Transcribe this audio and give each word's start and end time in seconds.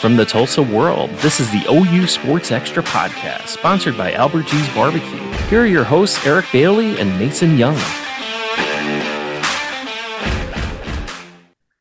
From 0.00 0.16
the 0.16 0.24
Tulsa 0.24 0.62
world, 0.62 1.10
this 1.16 1.40
is 1.40 1.50
the 1.50 1.62
OU 1.70 2.06
Sports 2.06 2.50
Extra 2.50 2.82
podcast, 2.82 3.48
sponsored 3.48 3.98
by 3.98 4.14
Albert 4.14 4.46
G's 4.46 4.66
Barbecue. 4.70 5.20
Here 5.50 5.60
are 5.60 5.66
your 5.66 5.84
hosts, 5.84 6.26
Eric 6.26 6.46
Bailey 6.50 6.98
and 6.98 7.18
Mason 7.18 7.58
Young. 7.58 7.76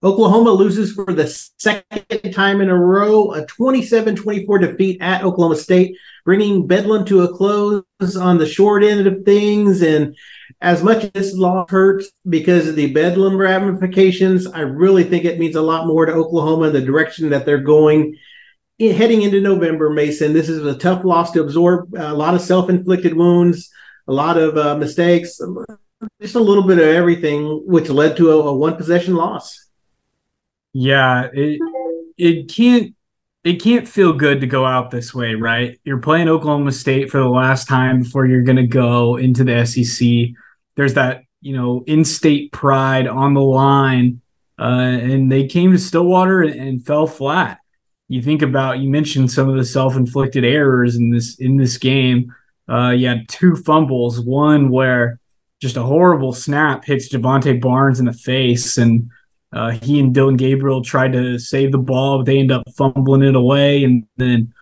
Oklahoma 0.03 0.51
loses 0.51 0.91
for 0.91 1.13
the 1.13 1.27
second 1.27 2.33
time 2.33 2.59
in 2.59 2.69
a 2.69 2.75
row, 2.75 3.31
a 3.31 3.45
27 3.45 4.17
24 4.17 4.57
defeat 4.59 4.97
at 4.99 5.23
Oklahoma 5.23 5.55
State, 5.55 5.95
bringing 6.25 6.67
Bedlam 6.67 7.05
to 7.05 7.21
a 7.21 7.33
close 7.33 7.85
on 8.19 8.37
the 8.37 8.45
short 8.45 8.83
end 8.83 9.07
of 9.07 9.23
things. 9.23 9.81
And 9.81 10.13
as 10.61 10.83
much 10.83 11.05
as 11.05 11.11
this 11.11 11.33
loss 11.35 11.69
hurts 11.69 12.11
because 12.27 12.67
of 12.67 12.75
the 12.75 12.91
Bedlam 12.93 13.37
ramifications, 13.37 14.45
I 14.45 14.61
really 14.61 15.03
think 15.03 15.23
it 15.25 15.39
means 15.39 15.55
a 15.55 15.61
lot 15.61 15.87
more 15.87 16.05
to 16.05 16.11
Oklahoma 16.11 16.67
in 16.67 16.73
the 16.73 16.81
direction 16.81 17.29
that 17.29 17.45
they're 17.45 17.59
going. 17.59 18.17
Heading 18.79 19.21
into 19.21 19.41
November, 19.41 19.89
Mason, 19.89 20.33
this 20.33 20.49
is 20.49 20.65
a 20.65 20.77
tough 20.77 21.03
loss 21.03 21.31
to 21.31 21.41
absorb. 21.41 21.93
A 21.95 22.13
lot 22.13 22.33
of 22.33 22.41
self 22.41 22.69
inflicted 22.69 23.13
wounds, 23.13 23.69
a 24.07 24.13
lot 24.13 24.37
of 24.37 24.57
uh, 24.57 24.75
mistakes, 24.75 25.39
just 26.21 26.35
a 26.35 26.39
little 26.39 26.63
bit 26.63 26.77
of 26.77 26.85
everything, 26.85 27.63
which 27.65 27.89
led 27.89 28.15
to 28.17 28.31
a, 28.31 28.39
a 28.39 28.53
one 28.53 28.75
possession 28.75 29.15
loss. 29.15 29.67
Yeah, 30.73 31.27
it 31.33 31.59
it 32.17 32.49
can't 32.49 32.95
it 33.43 33.61
can't 33.61 33.87
feel 33.87 34.13
good 34.13 34.41
to 34.41 34.47
go 34.47 34.65
out 34.65 34.91
this 34.91 35.13
way, 35.13 35.33
right? 35.35 35.79
You're 35.83 35.99
playing 35.99 36.29
Oklahoma 36.29 36.71
State 36.71 37.09
for 37.09 37.19
the 37.19 37.29
last 37.29 37.67
time 37.67 38.03
before 38.03 38.25
you're 38.25 38.43
going 38.43 38.57
to 38.57 38.67
go 38.67 39.15
into 39.15 39.43
the 39.43 39.65
SEC. 39.65 40.35
There's 40.79 40.93
that, 40.93 41.23
you 41.41 41.57
know, 41.57 41.83
in-state 41.87 42.53
pride 42.53 43.05
on 43.05 43.33
the 43.33 43.41
line, 43.41 44.21
uh, 44.57 44.63
and 44.63 45.29
they 45.29 45.45
came 45.45 45.73
to 45.73 45.77
Stillwater 45.77 46.41
and, 46.41 46.57
and 46.57 46.85
fell 46.85 47.05
flat. 47.05 47.59
You 48.07 48.21
think 48.21 48.41
about 48.41 48.79
you 48.79 48.89
mentioned 48.89 49.29
some 49.29 49.49
of 49.49 49.57
the 49.57 49.65
self-inflicted 49.65 50.45
errors 50.45 50.95
in 50.95 51.11
this 51.11 51.37
in 51.37 51.57
this 51.57 51.77
game. 51.77 52.33
Uh, 52.69 52.91
you 52.91 53.07
had 53.07 53.27
two 53.27 53.57
fumbles, 53.57 54.21
one 54.21 54.69
where 54.69 55.19
just 55.59 55.75
a 55.75 55.83
horrible 55.83 56.31
snap 56.31 56.85
hits 56.85 57.09
Jovantae 57.09 57.59
Barnes 57.59 57.99
in 57.99 58.05
the 58.05 58.13
face, 58.13 58.77
and 58.77 59.11
uh, 59.51 59.71
he 59.71 59.99
and 59.99 60.13
Dillon 60.13 60.37
Gabriel 60.37 60.81
tried 60.81 61.11
to 61.11 61.39
save 61.39 61.73
the 61.73 61.77
ball, 61.77 62.19
but 62.19 62.25
they 62.25 62.39
end 62.39 62.53
up 62.53 62.63
fumbling 62.77 63.23
it 63.23 63.35
away. 63.35 63.83
And 63.83 64.05
then 64.15 64.53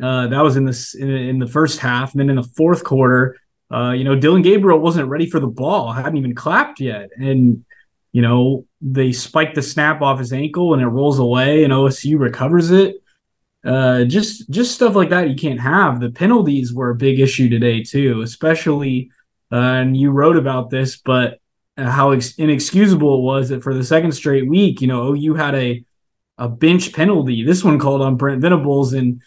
uh, 0.00 0.28
that 0.28 0.40
was 0.40 0.54
in 0.54 0.66
the 0.66 0.96
in, 1.00 1.10
in, 1.10 1.38
the 1.40 1.48
first 1.48 1.80
half. 1.80 2.12
And 2.12 2.20
then 2.20 2.30
in 2.30 2.36
the 2.36 2.44
fourth 2.44 2.84
quarter, 2.84 3.36
uh, 3.72 3.92
you 3.92 4.04
know, 4.04 4.14
Dillon 4.14 4.42
Gabriel 4.42 4.78
wasn't 4.78 5.08
ready 5.08 5.28
for 5.28 5.40
the 5.40 5.46
ball, 5.46 5.92
hadn't 5.92 6.16
even 6.16 6.34
clapped 6.34 6.80
yet, 6.80 7.10
and 7.16 7.64
you 8.12 8.22
know 8.22 8.66
they 8.80 9.12
spike 9.12 9.54
the 9.54 9.62
snap 9.62 10.02
off 10.02 10.18
his 10.18 10.32
ankle 10.32 10.74
and 10.74 10.82
it 10.82 10.86
rolls 10.86 11.18
away, 11.18 11.64
and 11.64 11.72
OSU 11.72 12.18
recovers 12.18 12.70
it. 12.70 12.96
Uh, 13.64 14.04
just 14.04 14.50
just 14.50 14.74
stuff 14.74 14.94
like 14.94 15.10
that 15.10 15.28
you 15.28 15.34
can't 15.34 15.60
have. 15.60 16.00
The 16.00 16.10
penalties 16.10 16.72
were 16.72 16.90
a 16.90 16.94
big 16.94 17.18
issue 17.18 17.48
today 17.48 17.82
too, 17.82 18.20
especially. 18.22 19.10
Uh, 19.50 19.56
and 19.56 19.96
you 19.96 20.10
wrote 20.10 20.36
about 20.36 20.70
this, 20.70 20.96
but 20.96 21.38
how 21.76 22.10
ex- 22.12 22.34
inexcusable 22.36 23.18
it 23.18 23.22
was 23.22 23.48
that 23.48 23.62
for 23.62 23.74
the 23.74 23.84
second 23.84 24.12
straight 24.12 24.48
week, 24.48 24.80
you 24.80 24.86
know, 24.86 25.12
you 25.12 25.34
had 25.34 25.54
a 25.54 25.84
a 26.38 26.48
bench 26.48 26.92
penalty. 26.92 27.44
This 27.44 27.62
one 27.62 27.78
called 27.78 28.02
on 28.02 28.16
Brent 28.16 28.42
Venables, 28.42 28.92
and 28.92 29.22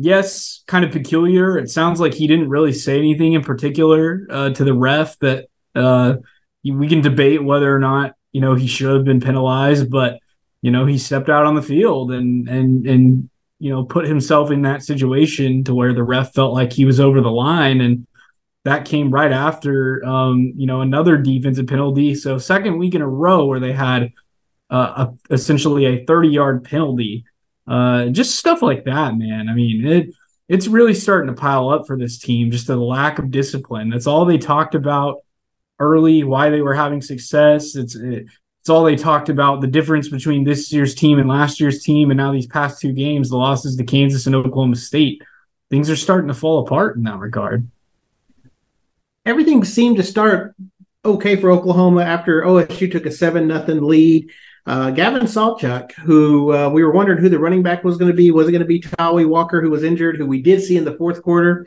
yes, 0.00 0.62
kind 0.66 0.84
of 0.84 0.92
peculiar. 0.92 1.58
It 1.58 1.70
sounds 1.70 2.00
like 2.00 2.14
he 2.14 2.26
didn't 2.26 2.48
really 2.48 2.72
say 2.72 2.98
anything 2.98 3.34
in 3.34 3.42
particular 3.42 4.26
uh, 4.30 4.50
to 4.50 4.64
the 4.64 4.74
ref 4.74 5.18
that 5.18 5.46
uh, 5.74 6.16
we 6.64 6.88
can 6.88 7.00
debate 7.00 7.44
whether 7.44 7.74
or 7.74 7.78
not 7.78 8.14
you 8.32 8.40
know 8.40 8.54
he 8.54 8.66
should 8.66 8.94
have 8.94 9.04
been 9.04 9.20
penalized, 9.20 9.90
but 9.90 10.18
you 10.62 10.70
know 10.70 10.86
he 10.86 10.98
stepped 10.98 11.28
out 11.28 11.46
on 11.46 11.54
the 11.54 11.62
field 11.62 12.12
and 12.12 12.48
and 12.48 12.86
and 12.86 13.30
you 13.58 13.70
know 13.70 13.84
put 13.84 14.06
himself 14.06 14.50
in 14.50 14.62
that 14.62 14.82
situation 14.82 15.64
to 15.64 15.74
where 15.74 15.92
the 15.92 16.02
ref 16.02 16.32
felt 16.32 16.54
like 16.54 16.72
he 16.72 16.84
was 16.84 17.00
over 17.00 17.20
the 17.20 17.30
line 17.30 17.80
and 17.80 18.06
that 18.64 18.84
came 18.84 19.10
right 19.10 19.32
after 19.32 20.04
um, 20.04 20.52
you 20.56 20.66
know 20.66 20.80
another 20.80 21.16
defensive 21.16 21.66
penalty. 21.66 22.14
So 22.14 22.38
second 22.38 22.78
week 22.78 22.94
in 22.94 23.02
a 23.02 23.08
row 23.08 23.46
where 23.46 23.60
they 23.60 23.72
had 23.72 24.12
uh, 24.70 25.06
a, 25.30 25.34
essentially 25.34 25.86
a 25.86 26.04
30 26.04 26.28
yard 26.28 26.64
penalty. 26.64 27.24
Uh, 27.70 28.08
just 28.08 28.36
stuff 28.36 28.62
like 28.62 28.84
that, 28.84 29.16
man. 29.16 29.48
I 29.48 29.54
mean, 29.54 29.86
it 29.86 30.14
it's 30.48 30.66
really 30.66 30.94
starting 30.94 31.32
to 31.32 31.40
pile 31.40 31.70
up 31.70 31.86
for 31.86 31.96
this 31.96 32.18
team. 32.18 32.50
Just 32.50 32.68
a 32.68 32.76
lack 32.76 33.18
of 33.18 33.30
discipline. 33.30 33.90
That's 33.90 34.06
all 34.06 34.24
they 34.24 34.38
talked 34.38 34.74
about 34.74 35.18
early. 35.78 36.24
Why 36.24 36.50
they 36.50 36.60
were 36.60 36.74
having 36.74 37.00
success. 37.00 37.76
It's 37.76 37.94
it, 37.94 38.26
it's 38.60 38.68
all 38.68 38.84
they 38.84 38.96
talked 38.96 39.28
about. 39.28 39.60
The 39.60 39.68
difference 39.68 40.08
between 40.08 40.44
this 40.44 40.72
year's 40.72 40.94
team 40.94 41.18
and 41.18 41.28
last 41.28 41.60
year's 41.60 41.82
team, 41.82 42.10
and 42.10 42.18
now 42.18 42.32
these 42.32 42.46
past 42.46 42.80
two 42.80 42.92
games, 42.92 43.30
the 43.30 43.36
losses 43.36 43.76
to 43.76 43.84
Kansas 43.84 44.26
and 44.26 44.34
Oklahoma 44.34 44.76
State. 44.76 45.22
Things 45.70 45.88
are 45.88 45.96
starting 45.96 46.28
to 46.28 46.34
fall 46.34 46.66
apart 46.66 46.96
in 46.96 47.04
that 47.04 47.18
regard 47.18 47.68
everything 49.26 49.64
seemed 49.64 49.96
to 49.96 50.02
start 50.02 50.54
okay 51.04 51.36
for 51.36 51.50
Oklahoma 51.50 52.02
after 52.02 52.42
OSU 52.42 52.90
took 52.90 53.06
a 53.06 53.12
seven 53.12 53.46
nothing 53.46 53.82
lead. 53.82 54.30
Uh, 54.66 54.90
Gavin 54.90 55.22
Sawchuk, 55.22 55.92
who 55.92 56.54
uh, 56.54 56.68
we 56.68 56.84
were 56.84 56.92
wondering 56.92 57.18
who 57.18 57.28
the 57.28 57.38
running 57.38 57.62
back 57.62 57.82
was 57.82 57.96
going 57.96 58.10
to 58.10 58.16
be, 58.16 58.30
was 58.30 58.48
it 58.48 58.52
going 58.52 58.60
to 58.60 58.66
be 58.66 58.80
Tawee 58.80 59.28
Walker, 59.28 59.60
who 59.60 59.70
was 59.70 59.82
injured, 59.82 60.16
who 60.16 60.26
we 60.26 60.42
did 60.42 60.62
see 60.62 60.76
in 60.76 60.84
the 60.84 60.96
fourth 60.96 61.22
quarter, 61.22 61.66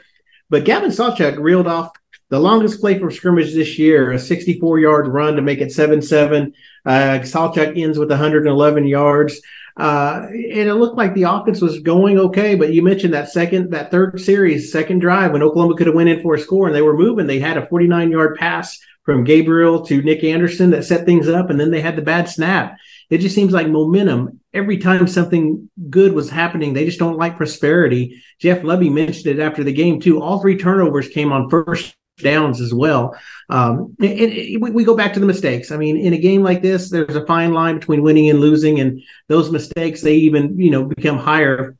but 0.50 0.66
Gavin 0.66 0.92
Sawchuk 0.92 1.40
reeled 1.40 1.68
off 1.68 1.92
the 2.30 2.40
longest 2.40 2.80
play 2.80 2.98
from 2.98 3.12
scrimmage 3.12 3.54
this 3.54 3.78
year, 3.78 4.12
a 4.12 4.20
64 4.20 4.80
yard 4.80 5.08
run 5.08 5.36
to 5.36 5.42
make 5.42 5.60
it 5.60 5.72
7 5.72 6.02
7. 6.02 6.54
Uh, 6.86 6.92
Sawchuk 7.22 7.80
ends 7.80 7.98
with 7.98 8.10
111 8.10 8.88
yards. 8.88 9.42
Uh, 9.76 10.28
and 10.30 10.70
it 10.70 10.76
looked 10.76 10.98
like 10.98 11.14
the 11.16 11.24
offense 11.24 11.60
was 11.60 11.80
going 11.80 12.20
okay, 12.20 12.54
but 12.54 12.74
you 12.74 12.84
mentioned 12.84 13.14
that 13.14 13.30
second, 13.30 13.72
that 13.72 13.90
third 13.90 14.20
series, 14.20 14.72
second 14.72 15.00
drive 15.00 15.32
when 15.32 15.42
Oklahoma 15.42 15.76
could 15.76 15.88
have 15.88 15.96
went 15.96 16.10
in 16.10 16.22
for 16.22 16.36
a 16.36 16.40
score 16.40 16.68
and 16.68 16.76
they 16.76 16.82
were 16.82 16.98
moving. 16.98 17.26
They 17.26 17.40
had 17.40 17.58
a 17.58 17.66
49 17.66 18.12
yard 18.12 18.38
pass 18.38 18.80
from 19.04 19.24
Gabriel 19.24 19.86
to 19.86 20.02
Nic 20.02 20.24
Anderson 20.24 20.72
that 20.72 20.86
set 20.86 21.06
things 21.06 21.28
up, 21.28 21.50
and 21.50 21.60
then 21.60 21.72
they 21.72 21.82
had 21.82 21.96
the 21.96 22.02
bad 22.02 22.30
snap. 22.30 22.78
It 23.10 23.18
just 23.20 23.36
seems 23.36 23.54
like 23.54 23.68
momentum. 23.68 24.40
Every 24.54 24.78
time 24.78 25.08
something 25.08 25.70
good 25.90 26.14
was 26.14 26.30
happening, 26.30 26.74
they 26.74 26.86
just 26.86 27.00
don't 27.00 27.18
like 27.18 27.38
prosperity. 27.38 28.24
Jeff 28.40 28.62
Lebby 28.62 28.92
mentioned 28.92 29.28
it 29.28 29.42
after 29.42 29.64
the 29.64 29.74
game 29.74 30.00
too. 30.00 30.22
All 30.22 30.40
three 30.40 30.58
turnovers 30.58 31.10
came 31.10 31.32
on 31.32 31.50
first 31.50 31.96
downs 32.18 32.62
as 32.62 32.74
well. 32.74 33.16
Um, 33.50 33.96
and, 34.00 34.12
and 34.12 34.62
we, 34.62 34.72
we, 34.72 34.84
go 34.84 34.96
back 34.96 35.14
to 35.14 35.20
the 35.20 35.26
mistakes. 35.26 35.72
I 35.72 35.78
mean, 35.78 35.98
in 35.98 36.14
a 36.14 36.18
game 36.18 36.44
like 36.44 36.62
this, 36.62 36.90
there's 36.90 37.16
a 37.16 37.26
fine 37.26 37.54
line 37.54 37.80
between 37.80 38.04
winning 38.04 38.30
and 38.30 38.40
losing, 38.40 38.80
and 38.80 39.02
those 39.28 39.52
mistakes 39.52 40.02
they 40.02 40.16
even 40.16 40.60
you 40.60 40.72
know 40.72 40.86
become 40.86 41.18
higher, 41.18 41.76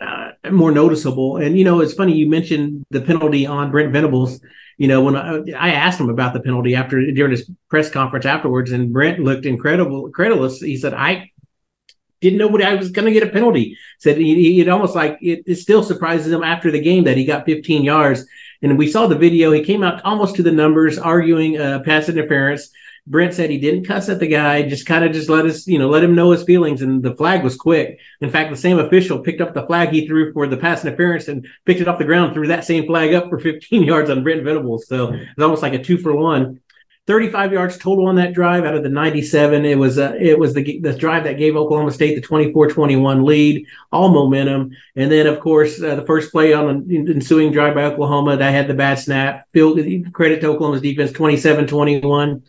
uh, 0.00 0.30
more 0.50 0.70
noticeable. 0.70 1.38
And 1.38 1.58
you 1.58 1.64
know, 1.64 1.80
it's 1.80 1.94
funny 1.94 2.14
you 2.14 2.28
mentioned 2.28 2.84
the 2.90 3.00
penalty 3.00 3.46
on 3.46 3.70
Brent 3.70 3.92
Venables. 3.92 4.40
You 4.80 4.88
know, 4.88 5.02
when 5.02 5.14
I, 5.14 5.42
I 5.58 5.72
asked 5.72 6.00
him 6.00 6.08
about 6.08 6.32
the 6.32 6.40
penalty 6.40 6.74
after 6.74 7.12
during 7.12 7.32
his 7.32 7.50
press 7.68 7.90
conference 7.90 8.24
afterwards, 8.24 8.72
and 8.72 8.92
Brent 8.94 9.18
looked 9.18 9.44
incredible, 9.44 10.06
incredulous. 10.06 10.60
He 10.60 10.78
said, 10.78 10.94
"I 10.94 11.30
didn't 12.22 12.38
know 12.38 12.48
what 12.48 12.62
I 12.62 12.74
was 12.76 12.90
going 12.90 13.04
to 13.04 13.12
get 13.12 13.28
a 13.28 13.30
penalty. 13.30 13.76
Said 13.98 14.16
it 14.18 14.68
almost 14.68 14.94
like 14.94 15.18
it, 15.20 15.42
it, 15.46 15.56
still 15.56 15.82
surprises 15.82 16.32
him 16.32 16.42
after 16.42 16.70
the 16.70 16.80
game 16.80 17.04
that 17.04 17.18
he 17.18 17.26
got 17.26 17.44
15 17.44 17.82
yards 17.82 18.24
and 18.62 18.78
we 18.78 18.90
saw 18.90 19.06
the 19.06 19.16
video. 19.16 19.52
He 19.52 19.64
came 19.64 19.82
out 19.82 20.04
almost 20.04 20.36
to 20.36 20.42
the 20.42 20.52
numbers, 20.52 20.98
arguing 20.98 21.58
uh, 21.58 21.80
pass 21.80 22.08
interference. 22.08 22.70
Brent 23.06 23.34
said 23.34 23.50
he 23.50 23.58
didn't 23.58 23.86
cuss 23.86 24.08
at 24.08 24.20
the 24.20 24.26
guy, 24.26 24.68
just 24.68 24.86
kind 24.86 25.04
of 25.04 25.12
just 25.12 25.28
let 25.28 25.46
us, 25.46 25.66
you 25.66 25.78
know, 25.78 25.88
let 25.88 26.04
him 26.04 26.14
know 26.14 26.30
his 26.30 26.44
feelings. 26.44 26.82
And 26.82 27.02
the 27.02 27.14
flag 27.14 27.42
was 27.42 27.56
quick. 27.56 27.98
In 28.20 28.30
fact, 28.30 28.50
the 28.50 28.56
same 28.56 28.78
official 28.78 29.18
picked 29.18 29.40
up 29.40 29.54
the 29.54 29.66
flag 29.66 29.90
he 29.90 30.06
threw 30.06 30.32
for 30.32 30.46
the 30.46 30.56
pass 30.56 30.84
interference 30.84 31.28
and 31.28 31.46
picked 31.64 31.80
it 31.80 31.88
off 31.88 31.98
the 31.98 32.04
ground, 32.04 32.34
threw 32.34 32.46
that 32.48 32.64
same 32.64 32.86
flag 32.86 33.14
up 33.14 33.28
for 33.28 33.38
15 33.38 33.82
yards 33.84 34.10
on 34.10 34.22
Brent 34.22 34.44
Venables. 34.44 34.86
So 34.86 35.12
it's 35.12 35.42
almost 35.42 35.62
like 35.62 35.74
a 35.74 35.82
two 35.82 35.98
for 35.98 36.14
one. 36.14 36.60
35 37.10 37.52
yards 37.52 37.76
total 37.76 38.06
on 38.06 38.14
that 38.14 38.34
drive 38.34 38.64
out 38.64 38.76
of 38.76 38.84
the 38.84 38.88
97. 38.88 39.64
It 39.64 39.76
was 39.76 39.98
uh, 39.98 40.14
it 40.20 40.38
was 40.38 40.54
the 40.54 40.78
the 40.78 40.92
drive 40.92 41.24
that 41.24 41.38
gave 41.38 41.56
Oklahoma 41.56 41.90
State 41.90 42.14
the 42.14 42.22
24-21 42.26 43.24
lead, 43.24 43.66
all 43.90 44.10
momentum. 44.10 44.70
And 44.94 45.10
then 45.10 45.26
of 45.26 45.40
course 45.40 45.82
uh, 45.82 45.96
the 45.96 46.06
first 46.06 46.30
play 46.30 46.52
on 46.52 46.86
the 46.86 46.98
ensuing 46.98 47.50
drive 47.50 47.74
by 47.74 47.84
Oklahoma 47.84 48.36
that 48.36 48.52
had 48.52 48.68
the 48.68 48.74
bad 48.74 49.00
snap. 49.00 49.48
Field 49.52 49.80
credit 50.12 50.40
to 50.42 50.48
Oklahoma's 50.48 50.82
defense 50.82 51.10
27-21. 51.10 52.42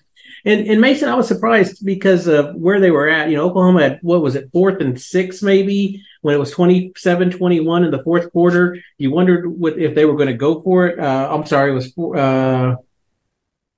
And, 0.45 0.67
and 0.67 0.81
Mason, 0.81 1.09
I 1.09 1.15
was 1.15 1.27
surprised 1.27 1.85
because 1.85 2.27
of 2.27 2.55
where 2.55 2.79
they 2.79 2.91
were 2.91 3.07
at. 3.07 3.29
You 3.29 3.37
know, 3.37 3.49
Oklahoma 3.49 3.81
had, 3.81 3.99
what 4.01 4.21
was 4.21 4.35
it, 4.35 4.49
fourth 4.51 4.81
and 4.81 4.99
six 4.99 5.41
maybe 5.41 6.03
when 6.21 6.35
it 6.35 6.39
was 6.39 6.51
27 6.51 7.31
21 7.31 7.83
in 7.83 7.91
the 7.91 8.03
fourth 8.03 8.31
quarter. 8.31 8.77
You 8.97 9.11
wondered 9.11 9.47
what, 9.47 9.77
if 9.77 9.95
they 9.95 10.05
were 10.05 10.15
going 10.15 10.27
to 10.27 10.33
go 10.33 10.61
for 10.61 10.87
it. 10.87 10.99
Uh, 10.99 11.29
I'm 11.31 11.45
sorry, 11.45 11.71
it 11.71 11.75
was 11.75 11.91
four, 11.91 12.17
uh, 12.17 12.75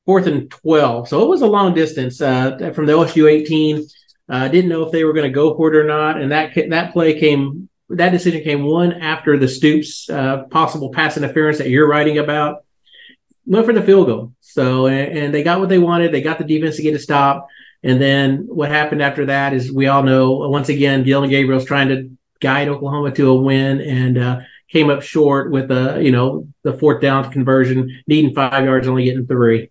fourth 0.06 0.27
and 0.27 0.50
12. 0.50 1.10
So 1.10 1.21
it 1.24 1.27
was 1.27 1.42
a 1.42 1.48
long 1.48 1.74
distance 1.74 2.21
uh, 2.21 2.71
from 2.74 2.86
the 2.86 2.94
OSU 2.94 3.30
18. 3.30 3.86
I 4.30 4.45
uh, 4.45 4.48
didn't 4.48 4.69
know 4.69 4.83
if 4.83 4.92
they 4.92 5.04
were 5.04 5.13
going 5.13 5.30
to 5.30 5.36
go 5.36 5.56
for 5.56 5.74
it 5.74 5.77
or 5.77 5.83
not. 5.83 6.19
And 6.19 6.31
that 6.31 6.54
that 6.69 6.94
play 6.94 7.19
came, 7.19 7.69
that 7.89 8.12
decision 8.12 8.44
came 8.44 8.63
one 8.63 8.94
after 8.94 9.38
the 9.38 9.48
Stoops 9.48 10.09
uh, 10.09 10.44
possible 10.44 10.92
pass 10.92 11.18
interference 11.18 11.57
that 11.57 11.69
you're 11.69 11.89
writing 11.89 12.18
about. 12.19 12.63
Went 13.45 13.66
for 13.66 13.74
the 13.74 13.81
field 13.81 14.07
goal. 14.07 14.34
So, 14.40 14.88
and, 14.88 15.18
and 15.18 15.34
they 15.34 15.44
got 15.44 15.60
what 15.60 15.69
they 15.69 15.80
wanted. 15.80 16.12
They 16.12 16.22
got 16.22 16.38
the 16.38 16.45
defense 16.45 16.78
to 16.78 16.81
get 16.81 16.95
a 16.95 17.00
stop. 17.00 17.48
And 17.84 18.01
then 18.01 18.45
what 18.48 18.72
happened 18.72 19.01
after 19.01 19.25
that 19.25 19.54
is 19.54 19.72
we 19.72 19.88
all 19.88 20.04
know 20.04 20.48
once 20.50 20.69
again, 20.69 21.04
Dillon 21.04 21.30
Gabriel's 21.30 21.66
trying 21.66 21.90
to 21.90 22.10
guide 22.40 22.69
Oklahoma 22.69 23.12
to 23.12 23.30
a 23.30 23.42
win 23.42 23.81
and 23.81 24.18
uh, 24.18 24.40
came 24.69 24.90
up 24.90 25.01
short 25.01 25.51
with 25.51 25.69
a 25.72 26.01
you 26.01 26.12
know 26.12 26.48
the 26.63 26.74
fourth 26.74 27.01
down 27.01 27.31
conversion, 27.31 28.01
needing 28.07 28.34
five 28.34 28.66
yards, 28.66 28.88
only 28.88 29.06
getting 29.06 29.28
three. 29.28 29.69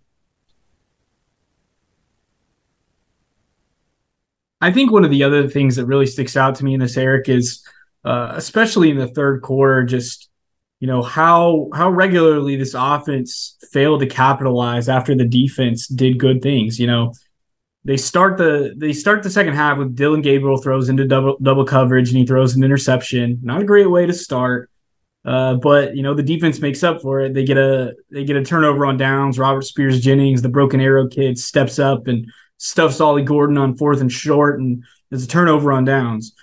I 4.61 4.71
think 4.71 4.91
one 4.91 5.03
of 5.03 5.11
the 5.11 5.23
other 5.23 5.49
things 5.49 5.75
that 5.75 5.85
really 5.85 6.05
sticks 6.05 6.37
out 6.37 6.55
to 6.55 6.63
me 6.65 6.73
in 6.73 6.79
this, 6.79 6.95
Eric, 6.95 7.27
is 7.27 7.67
uh, 8.05 8.31
especially 8.35 8.91
in 8.91 8.97
the 8.97 9.09
third 9.09 9.41
quarter, 9.41 9.83
just 9.83 10.29
you 10.83 10.87
know 10.87 11.01
how 11.01 11.69
how 11.73 11.89
regularly 11.89 12.57
this 12.57 12.75
offense 12.77 13.55
failed 13.71 14.01
to 14.01 14.05
capitalize 14.05 14.89
after 14.89 15.15
the 15.15 15.23
defense 15.23 15.87
did 15.87 16.19
good 16.19 16.41
things. 16.41 16.77
You 16.77 16.87
know, 16.87 17.13
they 17.85 17.95
start 17.95 18.37
the 18.37 18.73
they 18.75 18.91
start 18.91 19.23
the 19.23 19.29
second 19.29 19.53
half 19.53 19.77
with 19.77 19.95
Dillon 19.95 20.21
Gabriel 20.21 20.57
throws 20.57 20.89
into 20.89 21.07
double 21.07 21.37
double 21.41 21.63
coverage 21.63 22.09
and 22.09 22.17
he 22.17 22.25
throws 22.25 22.57
an 22.57 22.65
interception. 22.65 23.39
Not 23.41 23.61
a 23.61 23.65
great 23.65 23.89
way 23.89 24.05
to 24.05 24.11
start. 24.11 24.69
Uh, 25.23 25.53
but 25.53 25.95
you 25.95 26.03
know 26.03 26.13
the 26.13 26.21
defense 26.21 26.59
makes 26.59 26.83
up 26.83 27.01
for 27.01 27.21
it. 27.21 27.33
They 27.33 27.45
get 27.45 27.57
a 27.57 27.93
they 28.11 28.25
get 28.25 28.35
a 28.35 28.43
turnover 28.43 28.85
on 28.85 28.97
downs. 28.97 29.39
Robert 29.39 29.61
Spears 29.61 30.01
Jennings, 30.01 30.41
the 30.41 30.49
broken 30.49 30.81
arrow 30.81 31.07
kid, 31.07 31.39
steps 31.39 31.79
up 31.79 32.07
and 32.07 32.29
stuffs 32.57 32.99
Ollie 32.99 33.23
Gordon 33.23 33.57
on 33.57 33.77
fourth 33.77 34.01
and 34.01 34.11
short, 34.11 34.59
and 34.59 34.83
there's 35.09 35.23
a 35.23 35.29
turnover 35.29 35.71
on 35.71 35.85
downs. 35.85 36.35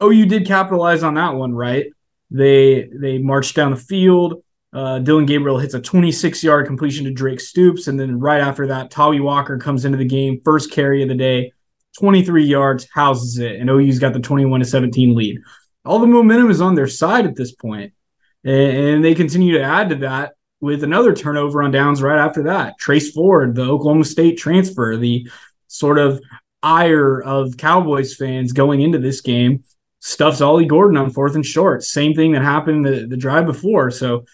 Oh, 0.00 0.10
you 0.10 0.26
did 0.26 0.44
capitalize 0.44 1.04
on 1.04 1.14
that 1.14 1.36
one, 1.36 1.54
right? 1.54 1.86
They 2.30 2.88
they 2.92 3.18
marched 3.18 3.56
down 3.56 3.70
the 3.70 3.76
field. 3.76 4.42
Uh, 4.72 5.00
Dillon 5.00 5.26
Gabriel 5.26 5.58
hits 5.58 5.74
a 5.74 5.80
26 5.80 6.44
yard 6.44 6.66
completion 6.66 7.04
to 7.04 7.12
Drake 7.12 7.40
Stoops. 7.40 7.88
And 7.88 7.98
then 7.98 8.20
right 8.20 8.40
after 8.40 8.68
that, 8.68 8.90
Tawee 8.90 9.22
Walker 9.22 9.58
comes 9.58 9.84
into 9.84 9.98
the 9.98 10.04
game, 10.04 10.40
first 10.44 10.70
carry 10.70 11.02
of 11.02 11.08
the 11.08 11.14
day, 11.14 11.52
23 11.98 12.44
yards, 12.44 12.88
houses 12.92 13.38
it. 13.38 13.60
And 13.60 13.68
OU's 13.68 13.98
got 13.98 14.12
the 14.12 14.20
21 14.20 14.60
to 14.60 14.66
17 14.66 15.16
lead. 15.16 15.40
All 15.84 15.98
the 15.98 16.06
momentum 16.06 16.50
is 16.50 16.60
on 16.60 16.74
their 16.74 16.86
side 16.86 17.26
at 17.26 17.34
this 17.34 17.52
point. 17.52 17.92
And 18.44 19.04
they 19.04 19.14
continue 19.14 19.58
to 19.58 19.64
add 19.64 19.88
to 19.90 19.96
that 19.96 20.34
with 20.60 20.84
another 20.84 21.14
turnover 21.14 21.62
on 21.62 21.70
downs 21.70 22.02
right 22.02 22.18
after 22.18 22.44
that. 22.44 22.78
Trace 22.78 23.10
Ford, 23.12 23.54
the 23.54 23.62
Oklahoma 23.62 24.04
State 24.04 24.38
transfer, 24.38 24.96
the 24.96 25.28
sort 25.66 25.98
of 25.98 26.20
ire 26.62 27.20
of 27.20 27.56
Cowboys 27.56 28.14
fans 28.14 28.52
going 28.52 28.82
into 28.82 28.98
this 28.98 29.20
game, 29.20 29.64
stuffs 30.00 30.40
Ollie 30.40 30.66
Gordon 30.66 30.96
on 30.96 31.10
fourth 31.10 31.34
and 31.34 31.46
short. 31.46 31.82
Same 31.82 32.14
thing 32.14 32.32
that 32.32 32.42
happened 32.42 32.84
the, 32.84 33.06
the 33.06 33.16
drive 33.16 33.46
before. 33.46 33.90
So 33.90 34.24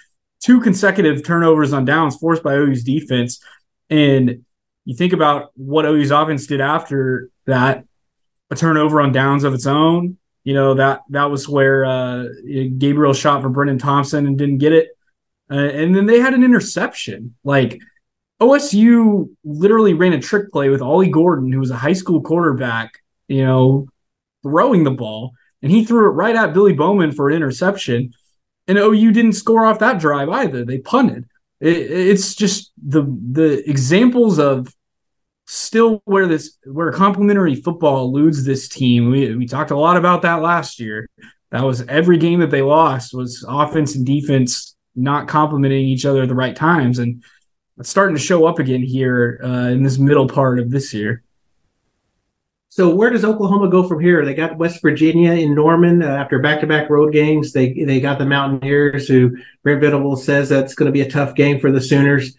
two 0.43 0.61
consecutive 0.61 1.25
turnovers 1.25 1.73
on 1.73 1.85
downs 1.85 2.17
forced 2.17 2.43
by 2.43 2.55
OU's 2.55 2.85
defense. 2.85 3.43
And 3.91 4.45
you 4.85 4.95
think 4.95 5.13
about 5.13 5.51
what 5.55 5.85
OU's 5.85 6.11
offense 6.13 6.47
did 6.47 6.61
after 6.61 7.31
that, 7.47 7.85
a 8.51 8.57
turnover 8.57 9.01
on 9.01 9.13
downs 9.13 9.45
of 9.45 9.55
its 9.55 9.67
own. 9.67 10.19
You 10.45 10.55
know, 10.55 10.75
that 10.75 11.01
that 11.11 11.25
was 11.25 11.49
where 11.49 11.85
uh, 11.85 12.27
Gabriel 12.79 13.13
shot 13.13 13.43
for 13.43 13.51
Brenen 13.51 13.81
Thompson 13.81 14.27
and 14.27 14.39
didn't 14.39 14.59
get 14.59 14.73
it. 14.73 14.91
Uh, 15.51 15.57
and 15.57 15.95
then 15.95 16.07
they 16.07 16.21
had 16.21 16.35
an 16.35 16.45
interception. 16.45 17.35
Like 17.43 17.81
OSU 18.41 19.29
literally 19.45 19.95
ran 19.95 20.13
a 20.13 20.21
trick 20.21 20.53
play 20.53 20.69
with 20.69 20.83
Ollie 20.83 21.11
Gordon, 21.11 21.51
who 21.51 21.59
was 21.59 21.73
a 21.73 21.77
high 21.77 21.95
school 21.95 22.21
quarterback, 22.21 22.93
you 23.27 23.45
know, 23.45 23.89
throwing 24.45 24.85
the 24.85 24.93
ball, 24.93 25.33
and 25.67 25.75
he 25.75 25.85
threw 25.85 26.07
it 26.07 26.13
right 26.13 26.37
at 26.37 26.55
Billy 26.55 26.73
Bowman 26.73 27.11
for 27.11 27.29
an 27.29 27.35
interception 27.35 28.13
and 28.69 28.79
OU 28.79 29.11
didn't 29.11 29.33
score 29.33 29.67
off 29.67 29.81
that 29.81 29.99
drive 29.99 30.29
either. 30.29 30.65
They 30.65 30.79
punted. 30.79 31.27
It, 31.61 31.77
it's 31.77 32.37
just 32.37 32.71
the 32.81 33.03
the 33.03 33.69
examples 33.69 34.39
of 34.39 34.73
still 35.47 36.03
where 36.05 36.29
this 36.29 36.57
where 36.65 36.93
complementary 36.93 37.57
football 37.57 38.05
eludes 38.05 38.45
this 38.45 38.69
team. 38.69 39.11
We 39.11 39.35
we 39.35 39.47
talked 39.47 39.73
a 39.73 39.77
lot 39.77 39.97
about 39.97 40.23
that 40.23 40.43
last 40.43 40.79
year. 40.79 41.09
That 41.51 41.65
was 41.65 41.87
every 41.89 42.19
game 42.19 42.39
that 42.41 42.51
they 42.51 42.63
lost 42.63 43.13
was 43.13 43.45
offense 43.49 43.97
and 43.97 44.07
defense 44.07 44.77
not 44.95 45.27
complementing 45.27 45.87
each 45.87 46.07
other 46.07 46.23
at 46.23 46.29
the 46.29 46.35
right 46.37 46.55
times, 46.55 47.01
and 47.01 47.25
it's 47.79 47.89
starting 47.89 48.17
to 48.17 48.23
show 48.23 48.47
up 48.47 48.61
again 48.61 48.85
here 48.85 49.41
uh, 49.43 49.69
in 49.69 49.83
this 49.83 49.99
middle 49.99 50.29
part 50.29 50.61
of 50.61 50.71
this 50.71 50.95
year. 50.95 51.25
So 52.77 52.95
where 52.95 53.09
does 53.09 53.25
Oklahoma 53.25 53.71
go 53.71 53.89
from 53.89 54.01
here? 54.01 54.23
They 54.23 54.35
got 54.35 54.59
West 54.59 54.83
Virginia 54.83 55.33
in 55.33 55.55
Norman 55.55 56.03
uh, 56.03 56.09
after 56.09 56.39
back-to-back 56.41 56.91
road 56.91 57.11
games. 57.11 57.55
They 57.55 57.73
they 57.73 58.01
got 58.01 58.19
the 58.19 58.27
Mountaineers, 58.27 59.09
who 59.09 59.35
Brent 59.63 59.81
Venables 59.81 60.23
says 60.23 60.51
that's 60.51 60.75
going 60.75 60.85
to 60.85 60.93
be 60.93 61.01
a 61.01 61.11
tough 61.11 61.35
game 61.35 61.59
for 61.59 61.73
the 61.73 61.81
Sooners. 61.81 62.37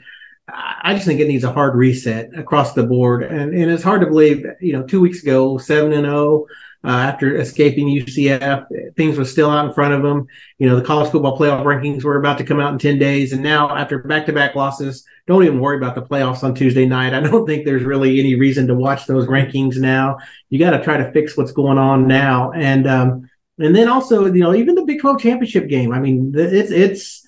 I 0.50 0.94
just 0.94 1.06
think 1.06 1.20
it 1.20 1.28
needs 1.28 1.44
a 1.44 1.52
hard 1.52 1.76
reset 1.76 2.38
across 2.38 2.74
the 2.74 2.84
board, 2.84 3.24
and 3.24 3.54
and 3.54 3.70
it's 3.72 3.84
hard 3.84 4.02
to 4.02 4.08
believe. 4.08 4.46
You 4.62 4.74
know, 4.74 4.84
two 4.84 5.02
weeks 5.02 5.22
ago, 5.22 5.58
seven 5.58 5.92
and 5.92 6.06
zero. 6.06 6.18
Oh, 6.18 6.48
uh, 6.84 6.90
after 6.90 7.36
escaping 7.36 7.88
UCF. 7.88 8.66
Things 8.96 9.18
were 9.18 9.26
still 9.26 9.50
out 9.50 9.68
in 9.68 9.74
front 9.74 9.94
of 9.94 10.04
them. 10.04 10.28
You 10.58 10.70
know, 10.70 10.76
the 10.76 10.86
college 10.86 11.12
football 11.12 11.38
playoff 11.38 11.64
rankings 11.64 12.04
were 12.04 12.18
about 12.18 12.38
to 12.38 12.44
come 12.44 12.60
out 12.60 12.72
in 12.72 12.80
10 12.80 12.98
days. 12.98 13.34
And 13.34 13.44
now, 13.44 13.76
after 13.76 14.00
back 14.00 14.26
to 14.28 14.34
back 14.34 14.56
losses, 14.56 15.04
don't 15.26 15.44
even 15.44 15.60
worry 15.60 15.78
about 15.78 15.96
the 15.96 16.02
playoffs 16.02 16.44
on 16.44 16.56
Tuesday 16.56 16.86
night. 16.86 17.14
I 17.14 17.20
don't 17.20 17.46
think 17.46 17.66
there's 17.66 17.84
really 17.84 18.20
any 18.20 18.36
reason 18.36 18.68
to 18.68 18.76
watch 18.76 19.06
those 19.06 19.28
rankings 19.28 19.78
now. 19.78 20.18
You 20.50 20.60
got 20.60 20.72
to 20.72 20.84
try 20.84 20.98
to 20.98 21.12
fix 21.12 21.36
what's 21.36 21.52
going 21.52 21.78
on 21.78 22.08
now. 22.08 22.52
And, 22.54 22.88
um, 22.88 23.30
and 23.60 23.76
then 23.76 23.90
also, 23.90 24.26
you 24.26 24.42
know, 24.42 24.54
even 24.54 24.76
the 24.76 24.86
Big 24.86 25.02
12 25.02 25.20
championship 25.20 25.68
game. 25.68 25.92
I 25.92 26.00
mean, 26.00 26.32
it's, 26.36 26.72
it's, 26.72 27.27